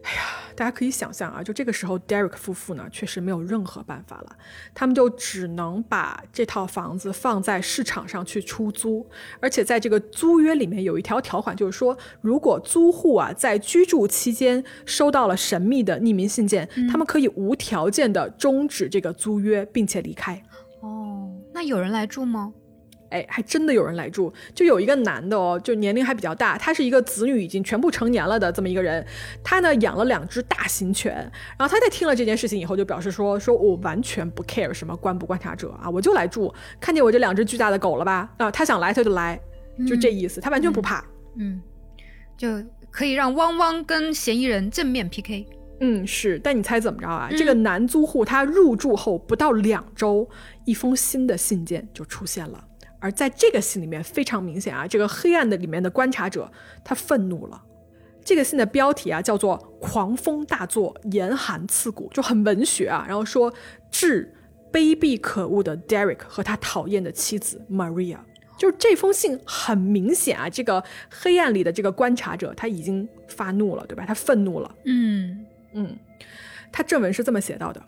[0.03, 4.35] 哎呀，大家可以想象啊，就这个时候，Derek 夫妇呢，确实没有任何办法了，
[4.73, 9.05] 他们就只能把这套房子放在市场上去出租，
[9.39, 20.41] 而且在这个租约里面有一条条款，就是说，如果租户啊在居住期间收到了神秘的匿名信件，他们可以无条件的终止这个租约，并且离开。
[20.81, 22.53] 哦，那有人来住吗？
[23.15, 29.05] 哎，还真的有人来住，就有一个男的哦，就年龄还比较大，他是一个子女已经全部成年了的这么一个人，
[29.41, 31.13] 他呢养了两只大型犬，
[31.57, 38.29] 然后他在听了这件事情以后，就表示说，说我完全不 care 什么观不观察者啊，我就来住，看见我这两只巨大的狗了吧？
[38.37, 39.39] 啊，他想来他就来，
[39.87, 41.05] 就这意思，他完全不怕，
[41.37, 41.61] 嗯，
[42.37, 42.47] 就
[42.91, 45.47] 可以让汪汪跟嫌疑人正面 PK，
[45.79, 47.29] 嗯，是，但你猜怎么着啊？
[47.31, 50.27] 这个男租户他入住后不到两周，
[50.65, 52.63] 一封新的信件就出现了。
[52.99, 56.51] 而在这个信里面非常明显啊，这个黑暗的里面的观察者
[56.83, 57.63] 他愤怒了。
[58.23, 63.05] 这个信的标题啊叫做“狂风大作，严寒刺骨”，就很文学啊。
[63.07, 63.53] 然后说
[63.91, 64.33] 致
[64.73, 68.17] 卑鄙可恶的 Derek 和他讨厌的妻子 Maria，
[68.57, 74.03] 就是这封信很明显啊，这个黑暗里的这个观察者他已经发怒了，对吧？
[74.07, 74.75] 他愤怒了。
[74.85, 75.95] 嗯嗯，
[76.71, 77.79] 他正文是这么写到的。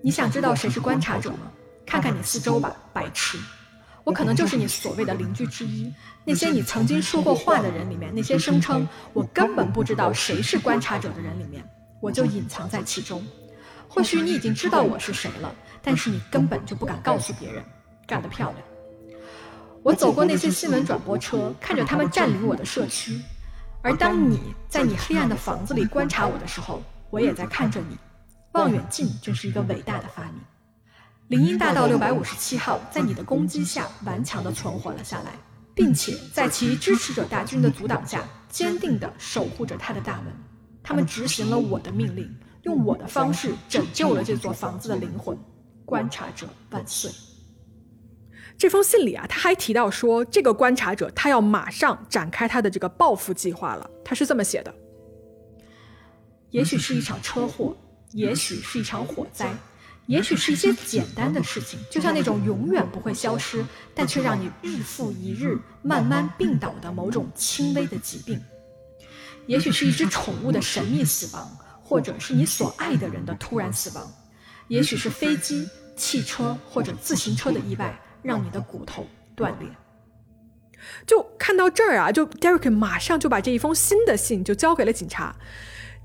[0.00, 1.52] 你想知道谁是观察者吗？
[1.88, 3.38] 看看你四周吧，白痴！
[4.04, 5.90] 我可能就是你所谓的邻居之一。
[6.22, 11.66] 那些你曾经说过话的人里面，那些声称我根本不知道谁是观察者的人里面，
[12.02, 13.26] 我就隐藏在其中。
[13.88, 17.64] 或许你已经知道我是谁了，但是你根本就不敢告诉别人。
[18.06, 19.16] 干得漂亮！
[19.82, 23.18] 我走过那些新闻转播车，看着他们占领我的社区。
[23.80, 27.96] 而当你在你黑暗的房子里观察我的时候，我也在看着你。
[28.52, 30.34] 望远镜真是一个伟大的发明。
[31.28, 35.32] 林荫大道六百五十七号在你的攻击下顽强地存活了下来，
[35.74, 40.32] 并且在其支持者大军的阻挡下，坚定地守护着他的大门。
[40.82, 45.38] 他们执行了我的命令，用我的方式拯救了这座房子的灵魂。
[45.84, 47.10] 观察者万岁！
[48.56, 53.88] 这封信里啊，他还提到说，这个观察者他要马上展开他的这个报复计划了。
[54.02, 54.74] 他是这么写的：
[56.50, 57.76] 也许是一场车祸，
[58.12, 59.50] 也许是一场火灾，
[60.08, 68.38] 也许是一些简单的事情，就像那种永远不会消失，但却让你日复一日慢慢病倒的某种轻微的疾病；
[69.46, 71.48] 也许是一只宠物的神秘死亡，
[71.82, 74.04] 或者是你所爱的人的突然死亡；
[74.66, 77.96] 也许是飞机、汽车或者自行车的意外。
[78.20, 79.06] 让你的骨头
[79.36, 79.68] 断裂。
[81.06, 85.36] 就看到这儿啊，就 Derek 马上就把这一封新的信就交给了警察。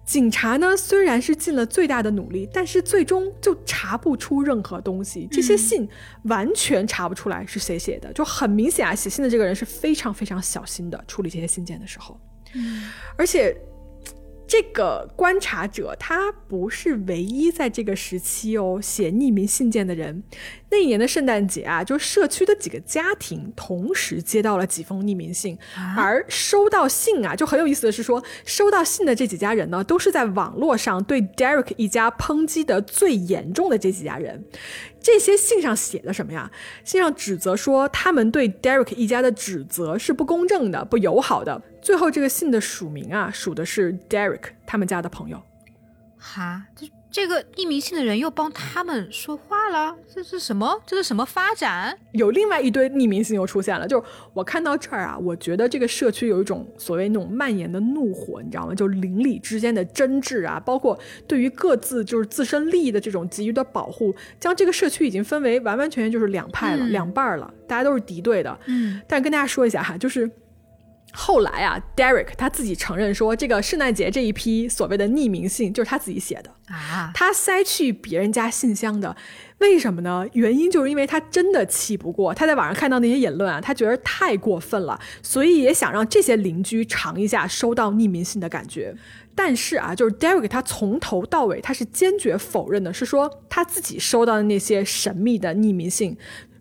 [0.06, 5.28] 警察呢，虽然是尽了最大的努力，但是最终就查不出任何东西。
[5.32, 5.88] 这些信
[6.24, 12.20] 完全查不出来是谁写的，就很明显啊，写信的这个人是非常非常小心的处理这些信件的时候，
[13.18, 13.56] 而且。
[14.54, 20.22] 这个观察者他不是唯一在这个时期哦写匿名信件的人。
[20.70, 25.58] 那一年的圣诞节啊，就社区的几个家庭同时接到了几封匿名信，
[25.98, 34.46] 而收到信啊，就很有意思的是说，收到信的这几家人呢，都是在网络上对 Derek 一家抨击的最严重的这几家人。
[35.04, 36.50] 这些信上写的什么呀？
[36.86, 41.62] 信上指责说他们对 Derek 一家的指责是不公正的、不友好的。
[41.82, 45.44] 最后这个信的署名啊，署的是 Derek 他们家的朋友。
[46.18, 46.90] 哈，这。
[47.14, 50.82] 这个匿名信的人又帮他们说话了，这是什么？
[50.84, 51.96] 这是什么发展？
[52.14, 53.88] 有另外一堆匿名信又出现了。
[53.88, 54.04] 就是
[54.34, 58.74] 我看到这儿啊，我觉得这个社区有一种所谓那种蔓延的怒火，你知道吗？
[58.74, 60.98] 就邻里之间的争执啊，包括
[61.28, 68.60] 对于各自就是自身利益的这种急于的保护，将这个社区已经分为完完全全就是两派了，两半了，大家都是敌对的。
[68.66, 70.28] 嗯，但跟大家说一下哈，就是。
[71.16, 79.16] 后来啊，Derek 他自己承认说，这个圣诞节这一批所谓的匿名信就是他自己写的啊，他塞去别人家信箱的，
[79.60, 80.26] 为什么呢？
[80.34, 88.96] 原因就是因为他真的气不过，他在网上看到那些言论啊，他觉得太过分了，所以也想让这些邻居尝一下收到匿名信的感觉。
[89.36, 96.18] 但是啊，就是 Derek 他从头到尾他是坚决否认的，是说他自己收到的那些神秘的匿名信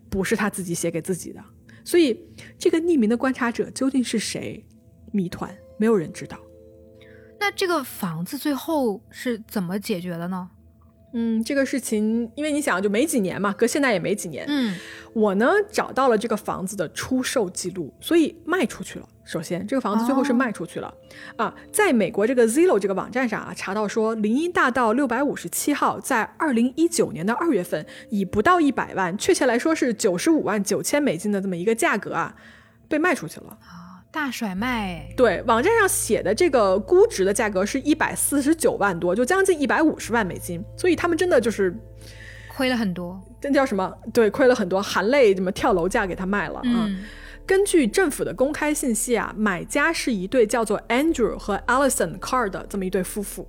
[0.09, 1.39] 不是他自己写给自己的。
[1.83, 2.19] 所以，
[2.57, 4.65] 这个匿名的观察者究竟是谁？
[5.11, 6.37] 谜团，没有人知道。
[7.39, 10.49] 那这个房子最后是怎么解决的呢？
[11.13, 14.45] 嗯，这个事情，因为你想，就没几年嘛，隔现在也没几年。
[14.47, 14.75] 嗯，
[15.13, 19.07] 我呢找到了这个房子的出售记录，所以卖出去了。
[19.25, 20.93] 首先，这个房子最后是卖出去了
[21.37, 32.35] 啊，在美国这个 Zillow 这个网站上啊，查到说林荫大道六百五十七号在二零一九年的二月份，以不到一百万，确切来说是九十五万九千美金的这么一个价格啊，
[32.87, 33.57] 被卖出去了。
[34.11, 41.75] 大甩卖，对，网站上写的这个估值的价格是一百四十九万多，就将近一百五十万美金，所以他们真的就是
[42.55, 43.19] 亏了很多。
[43.41, 43.91] 这叫什么？
[44.13, 46.89] 对，亏了很多，含泪怎么跳楼价给他卖了啊？
[47.45, 53.47] 根据政府的公开信息啊，买家是一对叫做 Andrew 和 Alison Carr 的这么一对夫妇。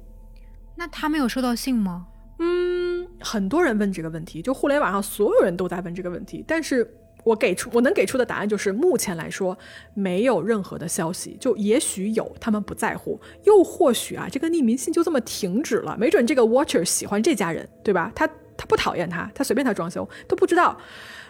[0.77, 2.07] 那他没有收到信吗？
[2.39, 6.99] 嗯，很多人问这个问题，就互联网上所有人都在问这个问题，但是。
[7.25, 9.57] 我给出我能给出的答案就是，目前来说
[9.95, 11.35] 没有任何的消息。
[11.41, 15.97] 就也许有，他们不在乎；又或许啊，这个匿名信就这么停止了。
[15.97, 18.13] 没准这个 Watcher 喜欢这家人，对吧？
[18.15, 20.79] 他他不讨厌他，他随便他装修都不知道。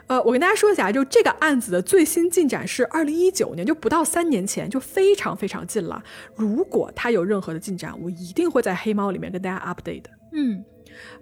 [0.06, 6.02] 呃，我跟大家说一下，就这个案子的最新进展是二零一九年，就不到三年前，就非常非常近了。
[6.34, 10.10] 如果他有任何的进展，我一定会在黑猫里面跟大家 update 的。
[10.32, 10.64] 嗯，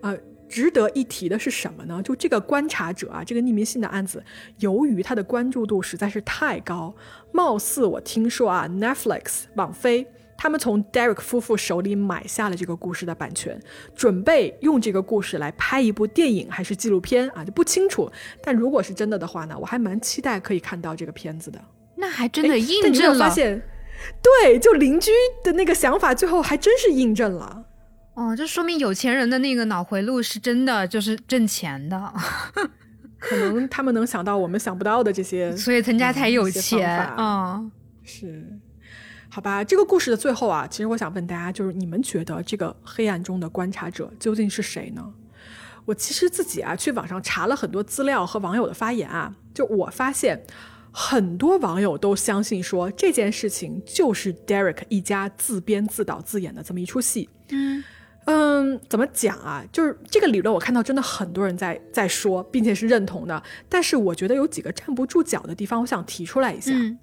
[0.01, 0.19] 呃。
[0.49, 2.03] 值得一提的是什么呢？
[2.03, 4.23] 就这个观察者啊，这个匿名信的案子，
[4.59, 6.95] 由于它的关注度实在是太高，
[7.33, 10.07] 貌似我听说啊，Netflix 网飞
[10.43, 13.57] 他们从 Derek 夫妇手里买下了这个故事的版权，
[13.95, 18.11] 准备用这个故事来拍一部电影还是纪录片啊，就不清楚。
[18.43, 21.63] 但如果是真的的话呢，我还蛮期待可以看到这个片子的。
[21.95, 23.63] 那还真的印证了，发现
[24.21, 25.13] 对，就邻居
[25.45, 27.65] 的那个想法，最后还真是印证了。
[28.15, 32.13] 哦，这说明有钱人的那个脑回路是真的，就是挣钱的，
[33.21, 37.65] 可能他们能想到我们想不到的这些，所以陈家才有钱法啊。
[38.03, 38.59] 是，
[39.35, 45.03] 好吧，这个故事的最后啊，其实我想问大家，就是你们觉得这个黑暗中的观察者究竟是谁呢？
[45.87, 50.45] 我其实自己啊，去网上查了很多资料和网友的发言啊，就我发现
[50.91, 57.31] 很多网友都相信说这件事情就是 Derek 一家自编自导自演的这么一出戏。
[57.49, 57.83] 嗯
[58.27, 59.65] 嗯，怎么讲啊？
[59.73, 63.43] 就是这个理论，我看到真的很多人在在说，并且是认同的。
[63.71, 66.71] 但是我觉得有几个站不住脚的地方，我想提出来一下。
[66.75, 66.99] 嗯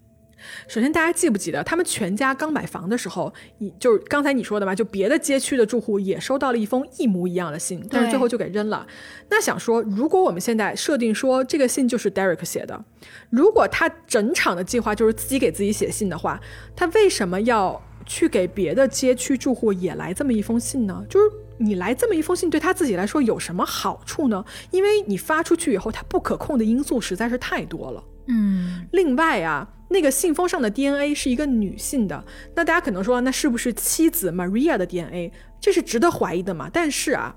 [0.67, 8.85] 首先，大家记不记得他们全家刚买房的时候，你就是刚才你说的嘛，就别的街区的住户也收到了一封一模一样的信，但是最后就给扔了。
[9.29, 12.83] 那想说，如果我们现在设定说这个信就是 Derek 写的，
[13.29, 16.39] 如果他整场的计划就是自己给自己写信的话，
[16.75, 21.05] 他为什么要去给别的街区住户也来这么一封信呢？
[21.09, 21.25] 就是。
[21.61, 24.45] 你来这么一封信，对他自己来说有什么好处呢？
[24.71, 28.01] 因为你发出去以后，他不可控的因素实在是太多了。
[28.27, 32.23] 嗯另外啊，那个信封上的 DNA 是一个女性的，
[32.55, 35.31] 那大家可能说，那是不是妻子 Maria 的 DNA？
[35.59, 36.69] 这是值得怀疑的嘛？
[36.71, 37.35] 但是啊，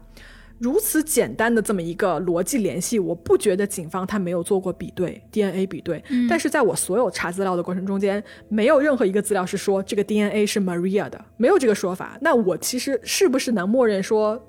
[0.58, 6.04] 如此简单的这么一个逻辑联系，我不觉得警方他没有做过比对 DNA 比对。
[6.28, 12.18] 但是在我所有查资料的过程中间，没有任何一个资料是说这个 DNA 是 Maria 的，没有这个说法。
[12.20, 14.40] 那我其实是不是能默认说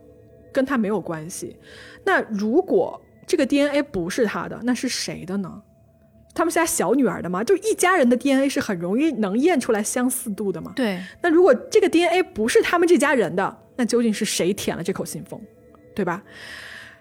[0.52, 1.58] 跟他没有关系？
[2.06, 5.64] 那如果这个 DNA 不是他的，那是谁的呢？
[6.34, 7.44] 他们是家小女儿的吗？
[7.44, 10.74] 就一家人的 DNA 是很容易能验出来相似度的吗？
[10.76, 15.40] 对，那如果这个 DNA 不是他们这家人的，那究竟是谁舔了这口信封，
[15.94, 16.24] 对吧？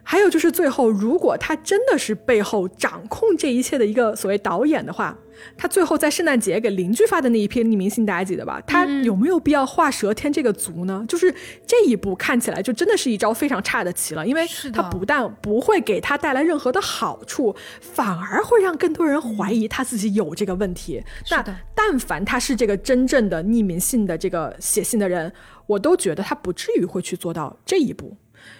[0.04, 5.16] 还有就是最后，如果他真的是背后掌控这一切的一个所谓导演的话，
[5.56, 8.60] 他最后在圣诞节给邻居发的那一篇匿名信，大家记得吧？
[8.66, 11.04] 他有没有必要画蛇添这个足呢？
[11.08, 11.32] 就是
[11.66, 21.02] 这一步看起来就真的是一招非常差的棋了，因为他不但不会给他带来任何的好处，反而会让更多人怀疑他自己有这个问题。
[21.30, 21.42] 那
[21.74, 25.32] 但凡他是这个真正的匿名信的这个写信的人，
[25.66, 28.16] 我都觉得他不至于会去做到这一步。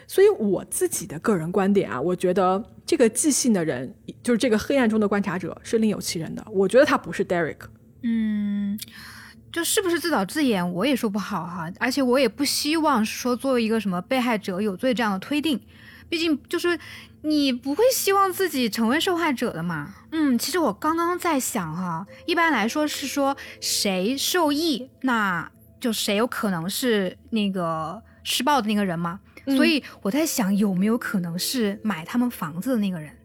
[0.07, 6.47] 所以我自己的个人观点啊，我觉得这个寄信的人，就是这个黑暗中的观察者，是另有其人的。
[6.51, 7.57] 我觉得他不是 Derek。
[8.03, 8.79] 嗯，
[9.53, 11.71] 就是不是自导自演，我也说不好哈。
[11.79, 15.61] 而且我也不希望说作为一个什么被害者有罪这样的推定，
[16.09, 16.79] 毕竟就是
[17.23, 19.95] 你不会希望自己成为受害者的嘛。
[20.11, 25.51] 嗯，其实我刚刚在想哈，一般来说是说谁受益，那
[25.81, 29.21] 就谁有可能是那个施暴的那个人嘛。
[29.47, 33.10] 所以我在想，有没有可能是买他们房子的那个人？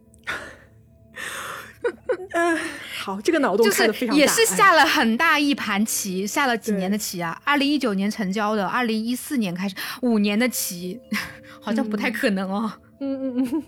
[2.98, 7.40] 好，这个脑洞就开的非常大，是也是哎下了很大一盘棋，下了几年的棋啊？
[7.44, 11.00] 二零一九年成交的，二零一四年开始五年的棋，
[11.62, 12.70] 好像不太可能哦。
[13.00, 13.62] 嗯嗯嗯，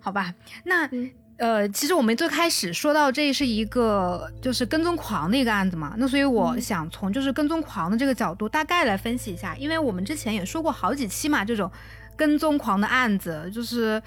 [0.00, 0.34] 好吧，
[0.64, 0.88] 那。
[1.36, 11.68] 呃，其实我们最开始说到这是一个就是跟踪狂的一个案子嘛，那所以我想从就是跟踪狂的这个角度大概来分析一下，因为我们之前也说过好几期嘛，这种
[12.16, 14.00] 跟踪狂的案子，就是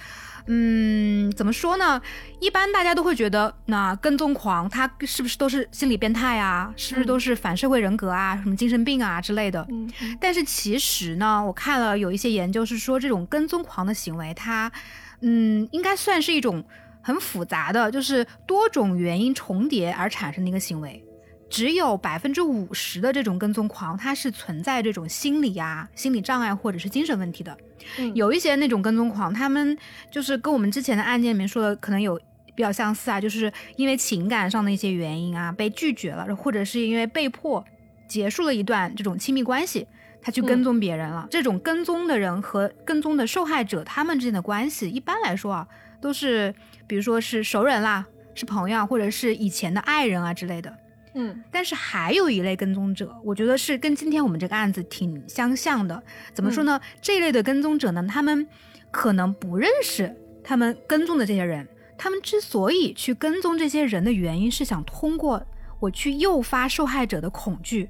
[0.45, 2.01] 嗯，怎么说呢？
[2.39, 6.73] 一般大家都会觉得，那跟踪狂他是不是都是心理变态啊？
[6.77, 8.37] 是不是都是反社会人格啊？
[8.37, 9.67] 什么精神病啊之类的？
[9.69, 9.91] 嗯
[10.21, 14.71] 但是其实呢，我看了有一些研究是说，这种跟踪狂的行为，它
[15.19, 16.63] 嗯，应该算是一种。
[17.07, 21.01] 很复杂的，就是多种原因重叠而产生的一个行为。
[21.49, 27.57] 只有百分之五十的这种跟踪狂，他是存在这种心理啊、心理障碍或者是精神问题的。
[27.97, 29.77] 嗯有一些那种跟踪狂，他们
[30.11, 32.19] 就是跟我们之前的案件里面说的可能有
[32.53, 37.63] 比较相似啊，就是因为情感上的一些原因啊被拒绝了，或者是因为被迫
[38.09, 39.87] 结束了一段这种亲密关系，
[40.21, 41.25] 他去跟踪别人了。
[41.31, 45.67] 这种跟踪的人和跟踪的受害者，他们之间的关系，一般来说啊，
[46.01, 46.53] 都是
[46.87, 50.75] 比如说是熟人啦，是朋友啊，或者是以前的爱人啊之类的。
[51.19, 56.01] 嗯但是还有一类跟踪者，我觉得是跟今天我们这个案子挺相像的。
[56.33, 56.79] 怎么说呢？
[57.01, 58.47] 这一类的跟踪者呢，他们
[58.91, 65.43] 可能不认识他们跟踪的这些人，他们之所以去跟踪这些人的原因是想通过
[65.79, 67.89] 我去诱发受害者的恐惧，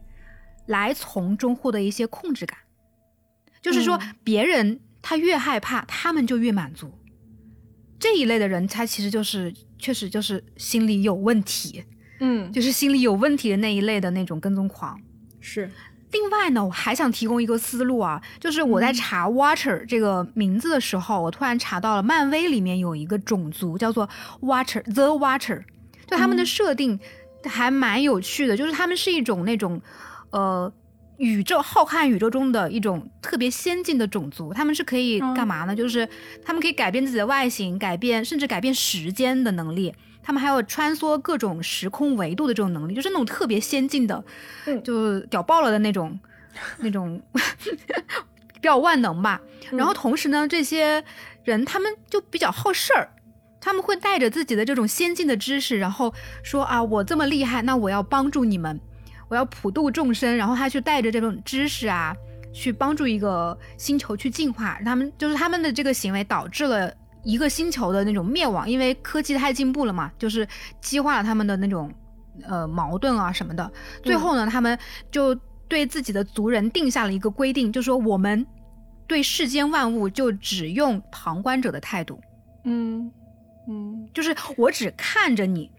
[0.67, 2.57] 来从中获得一些控制感。
[3.61, 6.97] 就是说，别人他越害怕，他们就越满足。
[7.99, 11.83] 这一类的人，他其实就是确实就是心理有问题。
[12.19, 14.99] 嗯，就是心理有问题的那一类的那种跟踪狂。
[15.39, 15.69] 是
[16.11, 24.07] 另外呢，我还想提供一个思路啊，就是我在查 Watcher 这个名字的时候，我突然查到了漫威里面有一个种族叫做
[24.41, 25.63] Watcher，The Watcher，
[26.07, 26.99] 就他们的设定
[27.43, 29.81] 还蛮有趣的，就是他们是一种那种
[30.31, 30.71] 呃
[31.17, 35.75] 宇宙浩瀚宇宙中的一种特别先进的种族，他们是可以干嘛呢？
[35.75, 36.07] 就是
[36.45, 39.93] 他们可以改变自己的外形，改变甚至改变时间的能力。
[40.21, 44.23] 他们还有穿梭各种时空维度的这种能力，就是那种特别先进的，
[44.65, 46.19] 嗯就屌爆了的那种，
[46.79, 47.21] 那种
[48.53, 49.41] 比较万能吧。
[49.71, 51.03] 然后同时呢，这些
[51.43, 53.09] 人他们就比较好事儿。
[53.59, 56.13] 他们会带着自己的这种先进的知识，然后
[56.43, 58.79] 说啊，我这么厉害，那我要帮助你们，
[59.29, 60.35] 我要普度众生。
[60.37, 62.15] 然后他去带着这种知识啊，
[62.53, 64.79] 去帮助一个星球去进化。
[64.85, 66.93] 他们就是他们的这个行为导致了
[67.23, 70.47] 一个星球的那种灭亡，因为科技太进步了嘛，就是
[70.79, 71.91] 激化了他们的那种
[72.43, 73.69] 呃矛盾啊什么的。
[74.03, 74.77] 最后呢，他们
[75.11, 75.35] 就
[75.67, 78.45] 对自己的族人定下了一个规定，就说我们
[79.05, 82.19] 对世间万物就只用旁观者的态度。
[82.63, 83.11] 嗯
[83.67, 85.69] 嗯就是我只看着你，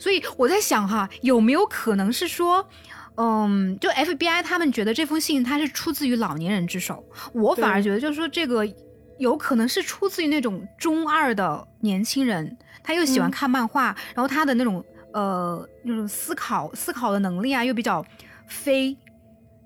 [0.00, 2.66] 所以我在想哈，有没有可能是说，
[3.16, 7.04] 嗯，就 FBI 他们觉得这封信它是出自于老年人之手，
[7.34, 8.66] 我反而觉得就是说这个
[9.18, 14.82] 有可能是出自于那种中二的年轻人，他又喜欢嗯看漫画，然后他的那种
[15.12, 18.04] 呃那种思考思考的能力啊又比较
[18.48, 18.96] 飞，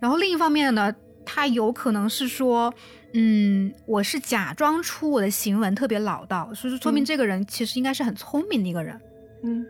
[0.01, 0.93] 然后另一方面呢，
[1.25, 2.75] 他有可能是说。
[3.17, 7.07] 嗯，我是假装出我的行文特别老道，所以说说明嗯。
[7.07, 9.01] 这个人其实应该是很聪明的一个人，
[9.45, 9.65] 嗯，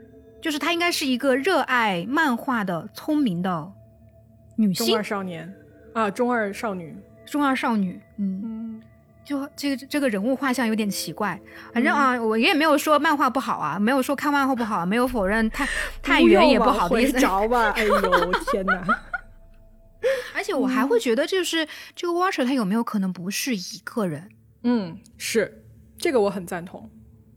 [0.44, 3.72] 就是她应该是一个热爱漫画的聪明的
[4.56, 5.50] 女性中二少年
[5.94, 6.94] 啊，中二少女，
[7.24, 7.98] 中二少女。
[8.18, 8.82] 嗯，嗯
[9.24, 11.40] 就这个这个人物画像有点奇怪，
[11.72, 15.66] 反正啊，我也没有说漫画不好啊，没有说看漫画不好，没有否认探
[16.02, 17.20] 探员也不好的意思不。
[17.20, 17.70] 用往回找吧？
[17.80, 18.84] 哎呦天哪！
[20.36, 21.66] 而且我还会觉得，就是
[21.96, 24.28] 这个 Watcher 他有没有可能不是一个人？
[24.64, 25.64] 嗯，是
[25.96, 26.90] 这个我很赞同。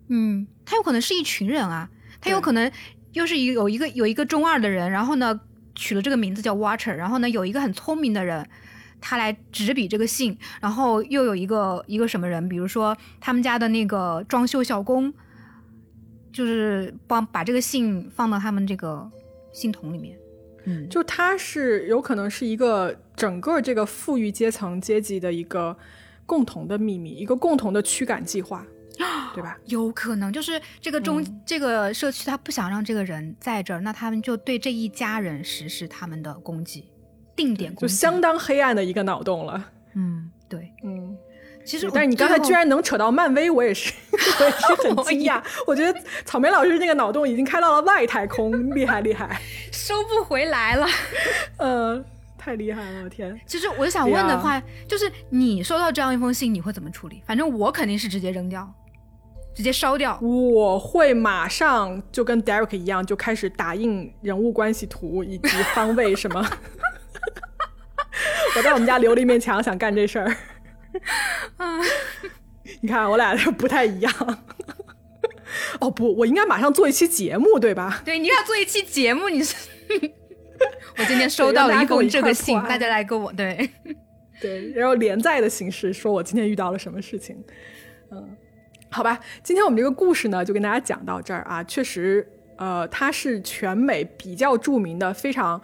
[0.09, 1.89] 嗯，他有可能是一群人啊，
[2.19, 2.69] 他有可能
[3.17, 5.39] 又是一有一个有一个中二的人，然后呢
[5.75, 8.47] 取了这个名字叫 Watcher，然后呢有一个很聪明的人，
[9.01, 15.13] 他来执笔这个信，然后又有一个一个什么人，比如说他们家的那个装修小工，
[16.31, 19.09] 就是帮把这个信放到他们这个
[19.51, 20.17] 信筒里面。
[20.65, 25.75] 嗯，就他是有可能是一个整个这个富裕阶层阶级的一个
[26.25, 28.65] 共同的秘密，一个共同的驱赶计划，
[29.33, 29.57] 对吧？
[29.65, 36.89] 有可能就是这个中、嗯这个社区，他不想让这个人在这儿，那他们就对这一家人实施他们的攻击，
[37.35, 39.63] 定点攻击，就相当黑暗的一个脑洞了。
[39.95, 40.71] 嗯，对。
[40.83, 41.15] 嗯，
[41.65, 43.93] 其实但是你刚才居然能扯到漫威，我也是，
[44.39, 45.41] 我也是很惊讶。
[45.65, 49.39] 我觉得草莓老师那个脑洞已经开到了外太空，厉害厉害，
[49.71, 50.87] 收不回来了。
[51.57, 52.03] 呃，
[52.37, 53.39] 太厉害了，我天！
[53.45, 57.21] 其实我想问的话，就是你收到这样一封信，你会怎么处理？
[57.25, 58.71] 反正我肯定是直接扔掉，
[59.57, 60.19] 直接烧掉。
[60.21, 66.47] 我会马上就跟 Derek 一样，就开始打印人物关系图以及方位什么。
[68.55, 70.37] 我在我们家琉璃面墙想干这事儿。
[72.81, 74.13] 你看我俩不太一样。
[75.79, 78.03] 哦不，我应该马上做一期节目，对吧？
[78.05, 79.55] 对，你要做一期节目，你是。
[80.99, 83.67] 我今天收到了一封这个信，大家来跟我对。
[84.39, 87.43] 对，然后连载的形式说我今天遇到了什么事情。
[88.11, 88.37] 嗯，
[88.97, 91.63] 好吧，今天我们这个故事呢，就跟大家讲到这儿啊。
[91.65, 95.61] 确实，呃，它是全美比较著名的，非常，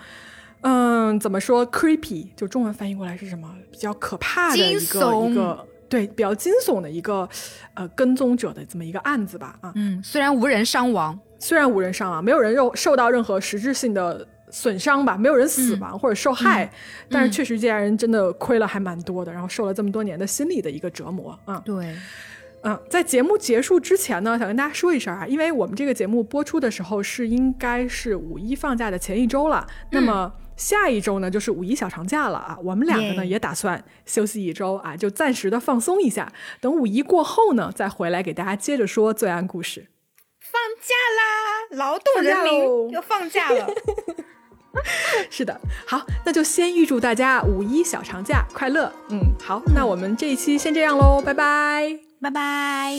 [0.62, 3.52] 嗯，怎么说，creepy，就中文翻译过来是什么？
[3.72, 7.28] 比较可怕的一个一个，对，比较惊悚的一个，
[7.74, 9.58] 呃，跟踪者的这么一个案子吧。
[9.62, 16.72] 啊，嗯，虽然无人伤亡，虽然无人伤亡，没有人受受到任何实质性的损伤吧，没有人死亡或者受害，
[17.10, 21.60] 但是确实这家人真的亏了还蛮多的，然后受了这么多年的心理的一个折磨啊。
[21.66, 21.96] 对，
[22.64, 36.32] 嗯，在节目结束之前呢，想跟大家说一声啊，因为我们这个节目播出的时候是应该是五一放假的前一周了，那么下一周呢就是五一小长假了啊，我们两个呢也打算休息一周啊，就暂时的放松一下，
[36.62, 39.88] 等五一过后呢再回来给大家接着说罪案故事。
[40.40, 43.68] 放假啦，劳动人民喽要放假了。
[45.30, 48.92] 是的，好，那就先预祝大家五一小长假快乐。
[49.10, 52.00] 嗯，好，那我们这一期先这样喽，拜拜。
[52.22, 52.94] 拜拜。